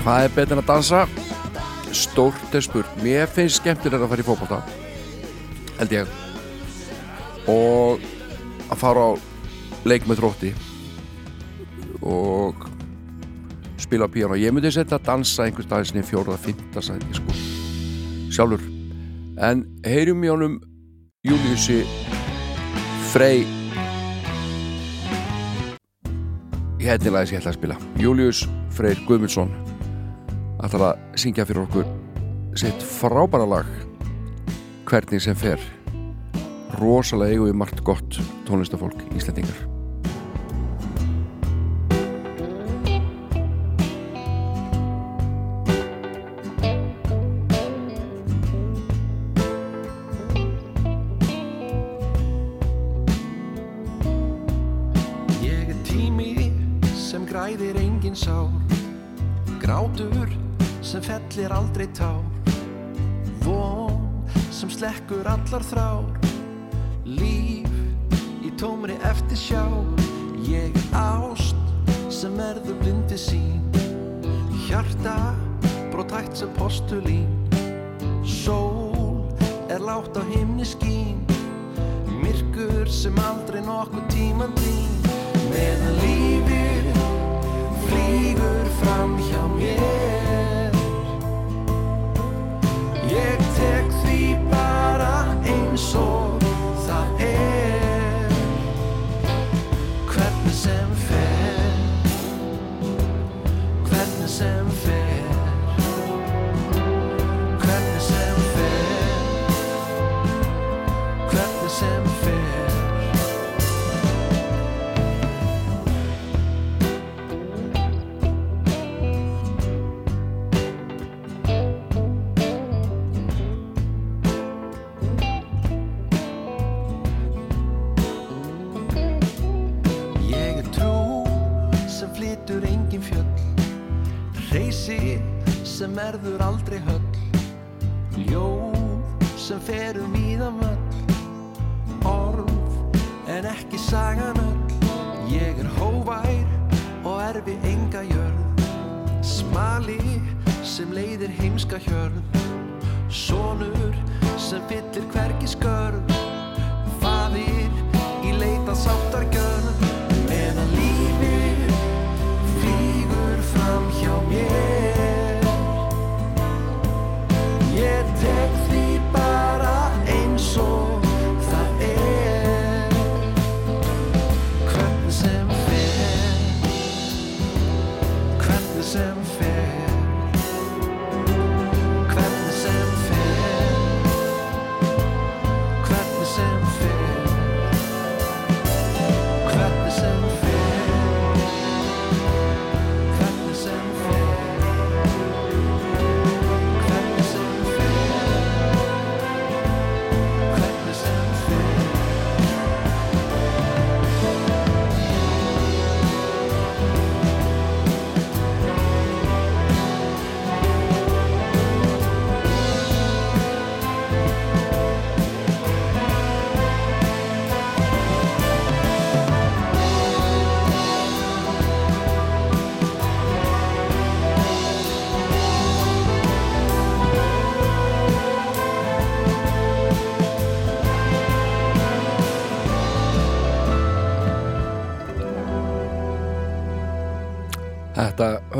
Hvað 0.00 0.26
er 0.26 0.36
betur 0.36 0.56
en 0.56 0.62
að 0.64 0.70
dansa? 0.74 1.06
Stórt 1.92 2.54
er 2.54 2.64
spurt. 2.64 3.00
Mér 3.04 3.28
finnst 3.28 3.60
skemmtilega 3.60 4.06
að 4.06 4.14
fara 4.14 4.24
í 4.24 4.30
fótbolta 4.30 4.62
held 5.80 5.94
ég. 5.94 6.10
Og 7.48 8.02
að 8.70 8.80
fara 8.80 9.06
á 9.06 9.10
leik 9.88 10.06
með 10.08 10.20
þrótti 10.20 10.50
og 12.04 12.66
spila 13.80 14.06
á 14.08 14.12
píano 14.12 14.36
ég 14.38 14.52
myndi 14.52 14.72
setja 14.72 14.98
að 14.98 15.06
dansa 15.08 15.46
einhvers 15.46 15.68
dagins 15.68 15.94
í 15.96 16.04
fjóruða, 16.04 16.40
fymta 16.40 16.84
sæti 16.84 17.16
sko. 17.16 17.38
sjálfur. 18.30 18.62
En 19.40 19.64
heyrum 19.84 20.24
í 20.24 20.30
honum 20.30 20.60
Júliussi 21.24 21.82
Frey. 23.10 23.42
Ég 26.80 26.86
hefði 26.88 27.12
lagið 27.12 27.28
sem 27.28 27.36
ég 27.36 27.42
ætla 27.42 27.52
að 27.52 27.58
spila. 27.58 27.80
Július 28.00 28.44
Freyr 28.76 29.00
Guðmundsson 29.08 29.69
ætlar 30.60 30.86
að 30.90 31.18
syngja 31.22 31.46
fyrir 31.48 31.64
okkur 31.64 31.88
sitt 32.58 32.84
frábæra 32.84 33.48
lag 33.48 33.74
hvernig 34.90 35.22
sem 35.22 35.38
fer. 35.38 35.62
Rosalega 36.80 37.36
eigum 37.36 37.50
við 37.50 37.60
margt 37.62 37.84
gott 37.86 38.22
tónlistafólk 38.48 39.04
íslendingar 39.14 39.69
sem 64.60 64.68
slekkur 64.68 65.24
allar 65.24 65.62
þrár. 65.64 66.08
Líf 67.08 67.70
í 68.44 68.50
tómri 68.60 68.98
eftir 69.08 69.38
sjá 69.40 69.62
Ég 70.44 70.74
ást 70.92 71.56
sem 72.12 72.34
erður 72.44 72.76
blindi 72.82 73.16
sín. 73.16 73.62
Hjarta 74.66 75.32
brotætt 75.94 76.36
sem 76.36 76.52
postulín. 76.58 77.30
Sól 78.20 79.24
er 79.72 79.80
látt 79.80 80.20
á 80.20 80.22
himni 80.28 80.66
skín. 80.68 81.24
Myrkur 82.20 82.90
sem 82.90 83.16
aldrei 83.16 83.62
nokkuð 83.64 84.04
tíman 84.12 84.52
dýn 84.60 84.92
Meðan 85.48 85.96
lífið 86.02 86.90
flýgur 87.86 88.68
fram 88.82 89.16
hjá 89.24 89.40
mér. 89.56 90.76
Ég 93.08 93.48
tek 93.56 93.90
bara 93.90 93.99
soul. 95.80 96.09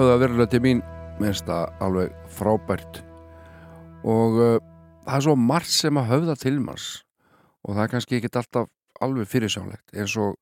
höfða 0.00 0.18
verulega 0.22 0.52
til 0.54 0.62
mín. 0.64 0.82
Minnst 1.20 1.48
að 1.52 1.68
alveg 1.84 2.12
frábært. 2.32 3.02
Og 4.08 4.38
uh, 4.40 4.56
það 5.04 5.16
er 5.18 5.24
svo 5.26 5.36
margt 5.36 5.72
sem 5.74 6.00
að 6.00 6.12
höfða 6.14 6.36
til 6.40 6.56
manns. 6.64 6.86
Og 7.66 7.74
það 7.74 7.82
er 7.84 7.92
kannski 7.94 8.16
ekkit 8.18 8.40
alltaf 8.40 8.70
alveg 9.04 9.28
fyrirsjálegt 9.28 9.94
eins 9.96 10.14
og 10.20 10.36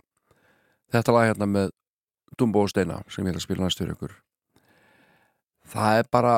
þetta 0.94 1.14
lag 1.14 1.28
hérna 1.30 1.48
með 1.51 1.74
Dumbo 2.39 2.64
og 2.64 2.70
Steina 2.70 3.01
sem 3.10 3.26
ég 3.26 3.32
vil 3.32 3.40
að 3.40 3.44
spila 3.47 3.66
næstur 3.66 3.93
ykkur. 3.94 4.14
Það 5.68 6.01
er 6.01 6.09
bara 6.10 6.36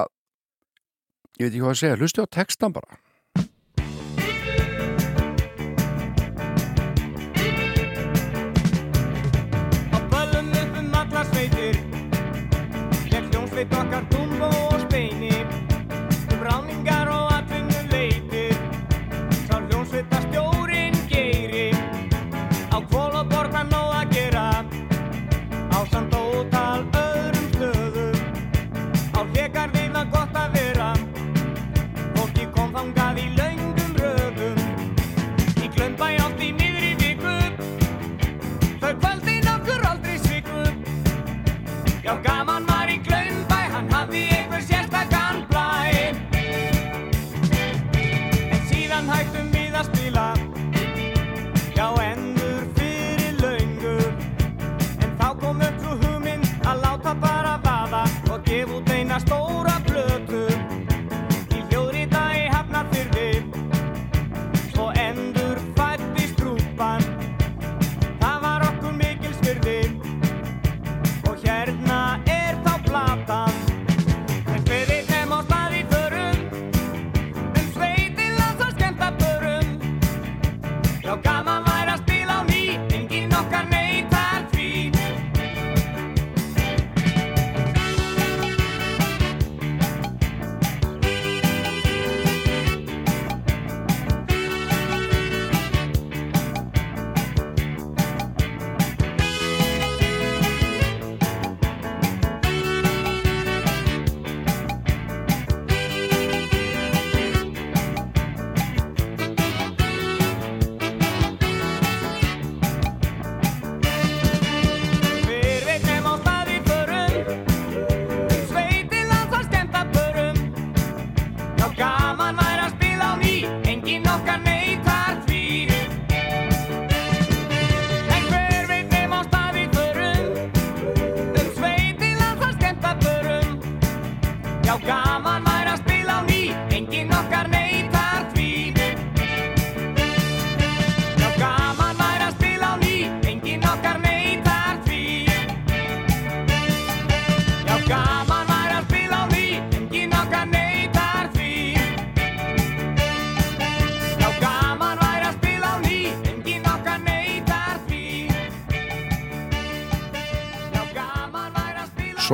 ég 1.39 1.47
veit 1.47 1.53
ekki 1.53 1.63
hvað 1.65 1.75
að 1.75 1.81
segja, 1.81 2.01
hlustu 2.01 2.25
á 2.25 2.35
textan 2.37 2.75
bara. 2.77 3.01
me 13.61 13.67
tocar 13.67 14.03
tu 14.09 14.20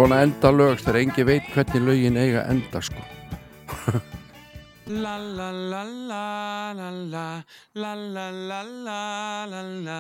svona 0.07 0.23
enda 0.23 0.51
lögst 0.55 0.87
þegar 0.87 1.01
engi 1.01 1.23
veit 1.27 1.47
hvernig 1.51 1.83
lögin 1.83 2.19
eiga 2.21 2.45
enda 2.53 2.79
sko 2.79 3.03
La 4.87 5.17
la 5.19 5.51
la 5.51 5.83
la 5.83 6.73
la 6.79 6.91
la 7.11 7.43
La 7.75 7.95
la 7.97 8.31
la 8.31 8.61
la 8.63 9.03
la 9.51 9.63
la 9.83 9.99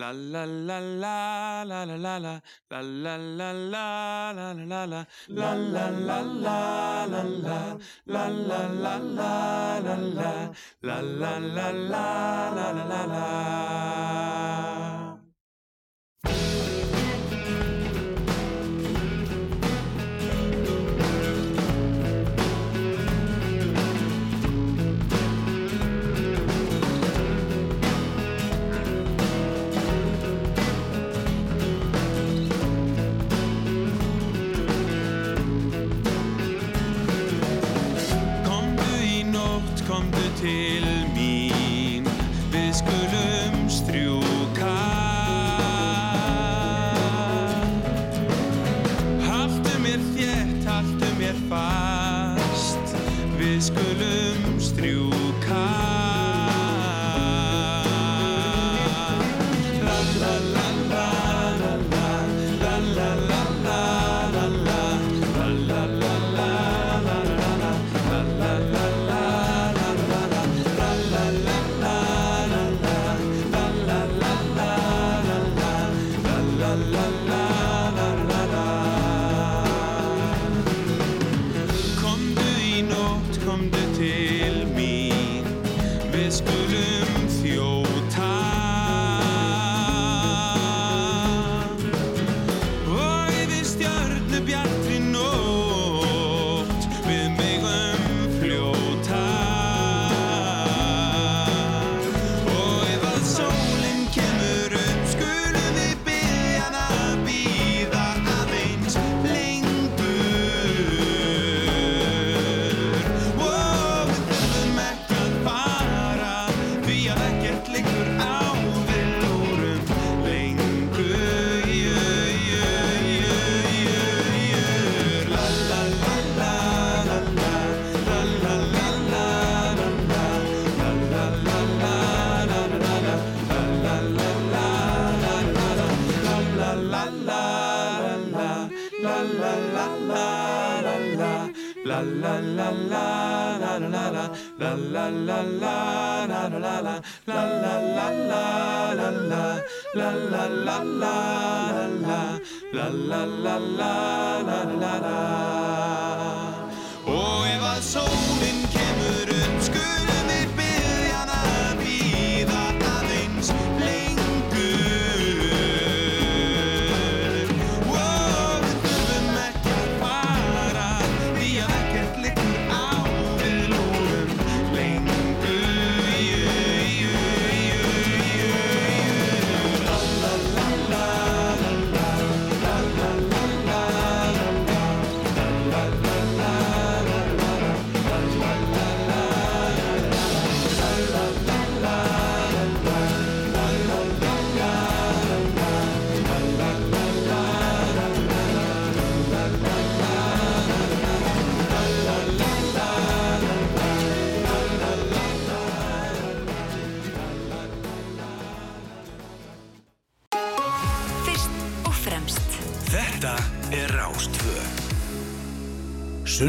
La 0.00 0.08
la 0.12 0.44
la 0.46 0.78
la 0.80 1.64
la 1.68 1.84
la 1.84 1.96
la 2.00 2.16
la 2.18 2.40
La 2.70 2.80
la 2.80 3.16
la 3.18 3.52
la 3.52 4.32
la 4.32 4.54
la 4.54 4.86
la 4.86 5.04
La 5.28 5.52
la 5.52 5.84
la 6.08 6.22
la 6.32 6.64
la 7.12 7.22
la 7.44 7.58
La 8.06 8.24
la 8.32 8.56
la 8.56 8.96
la 8.96 8.96
la 9.04 9.96
la 10.16 10.32
La 10.80 11.00
la 11.02 11.38
la 11.38 11.68
la 11.68 12.08
la 12.56 12.72
la 12.88 13.04
la 13.06 13.32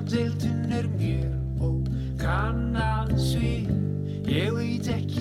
Dildun 0.00 0.72
er 0.72 0.86
mér 0.98 1.28
og 1.60 1.84
kannan 2.18 3.12
svið. 3.20 3.68
Ég 4.26 4.48
veit 4.56 4.88
ekki 4.88 5.11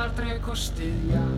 aldrei 0.00 0.38
kostið 0.40 1.12
já. 1.12 1.29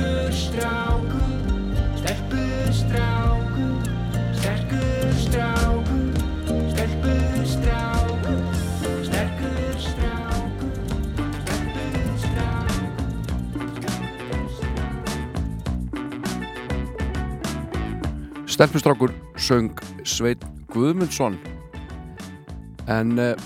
Sterkur 0.00 0.32
stráku, 0.32 1.20
sterkur 2.00 2.72
stráku, 2.72 3.66
sterkur 4.32 5.12
stráku, 5.20 5.98
sterkur 6.72 7.44
stráku, 7.44 8.34
sterkur 9.04 9.76
stráku, 9.76 10.68
sterkur 11.36 12.08
stráku. 12.16 12.88
Sterkur 18.46 18.80
strákur 18.80 19.12
söng 19.36 19.76
Sveit 20.04 20.40
Guðmundsson. 20.72 21.36
En 22.88 23.18
uh, 23.20 23.36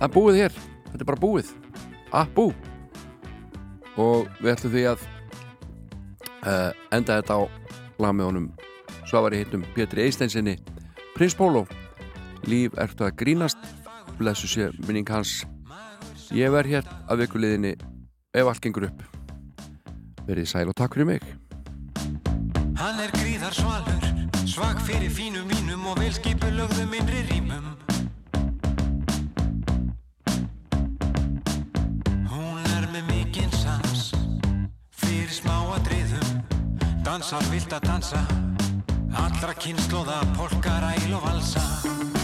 það 0.00 0.08
er 0.08 0.16
búið 0.16 0.44
hér, 0.46 0.52
þetta 0.88 1.04
er 1.04 1.12
bara 1.12 1.24
búið, 1.28 1.52
að 2.08 2.26
bú 2.40 2.50
og 4.00 4.30
við 4.40 4.54
ætlum 4.56 4.72
því 4.72 4.92
að 4.96 5.10
uh, 6.46 6.70
enda 6.92 7.20
þetta 7.20 7.36
á 7.36 7.40
lag 8.00 8.16
með 8.16 8.30
honum 8.30 8.50
Svavari 9.04 9.42
hittum 9.42 9.64
Pétri 9.74 10.06
Eisteinsinni 10.06 10.56
Prins 11.14 11.36
Pólo 11.36 11.66
Líf 12.48 12.76
ertu 12.80 13.04
að 13.04 13.16
grínast? 13.20 13.58
Blessu 14.18 14.48
sé 14.48 14.68
minning 14.86 15.08
hans. 15.08 15.42
Ég 16.32 16.52
verð 16.52 16.74
hér 16.74 16.88
að 17.10 17.24
vikuliðinni 17.24 17.74
ef 18.36 18.48
allt 18.48 18.62
gengur 18.64 18.88
upp. 18.88 19.02
Verið 20.28 20.48
sæl 20.48 20.68
og 20.70 20.76
takk 20.78 20.96
fyrir 20.96 21.08
mig. 21.08 21.24
Hann 22.80 23.00
er 23.02 23.12
gríðar 23.16 23.56
svalur, 23.56 24.06
svag 24.48 24.80
fyrir 24.86 25.12
fínum 25.12 25.48
mínum 25.50 25.84
og 25.90 26.00
velskipu 26.00 26.48
lögðum 26.54 26.94
innri 26.96 27.24
rýmum. 27.28 27.66
Hún 32.30 32.70
er 32.76 32.88
með 32.94 33.10
mikinn 33.10 33.52
sans, 33.56 34.10
fyrir 35.02 35.32
smáadriðum, 35.40 36.19
dansar 37.10 37.42
vilt 37.50 37.72
að 37.74 37.88
dansa, 37.88 38.20
allra 39.18 39.56
kynnslóða, 39.58 40.20
polka, 40.38 40.76
ræl 40.84 41.16
og 41.18 41.26
valsa. 41.26 42.19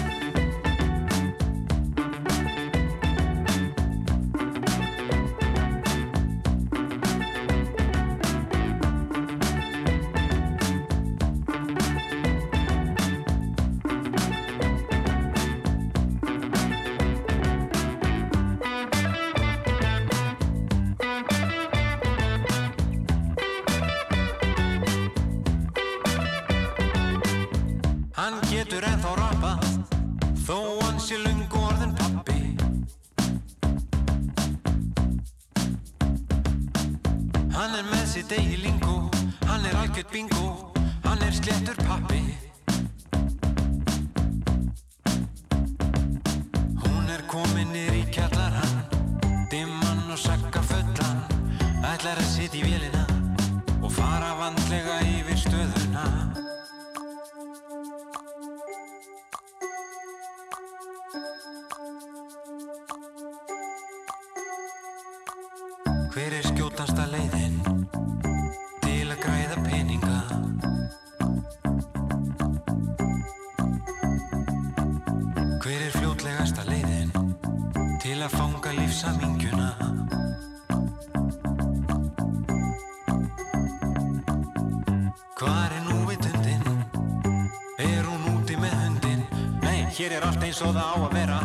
Eins 90.46 90.60
og 90.62 90.76
það 90.76 90.86
á 90.86 90.96
að 90.96 91.14
vera. 91.16 91.38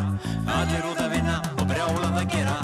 Allir 0.58 0.86
út 0.92 1.02
að 1.02 1.16
vinna 1.16 1.40
og 1.58 1.66
brjálað 1.72 2.22
að 2.22 2.30
gera 2.36 2.58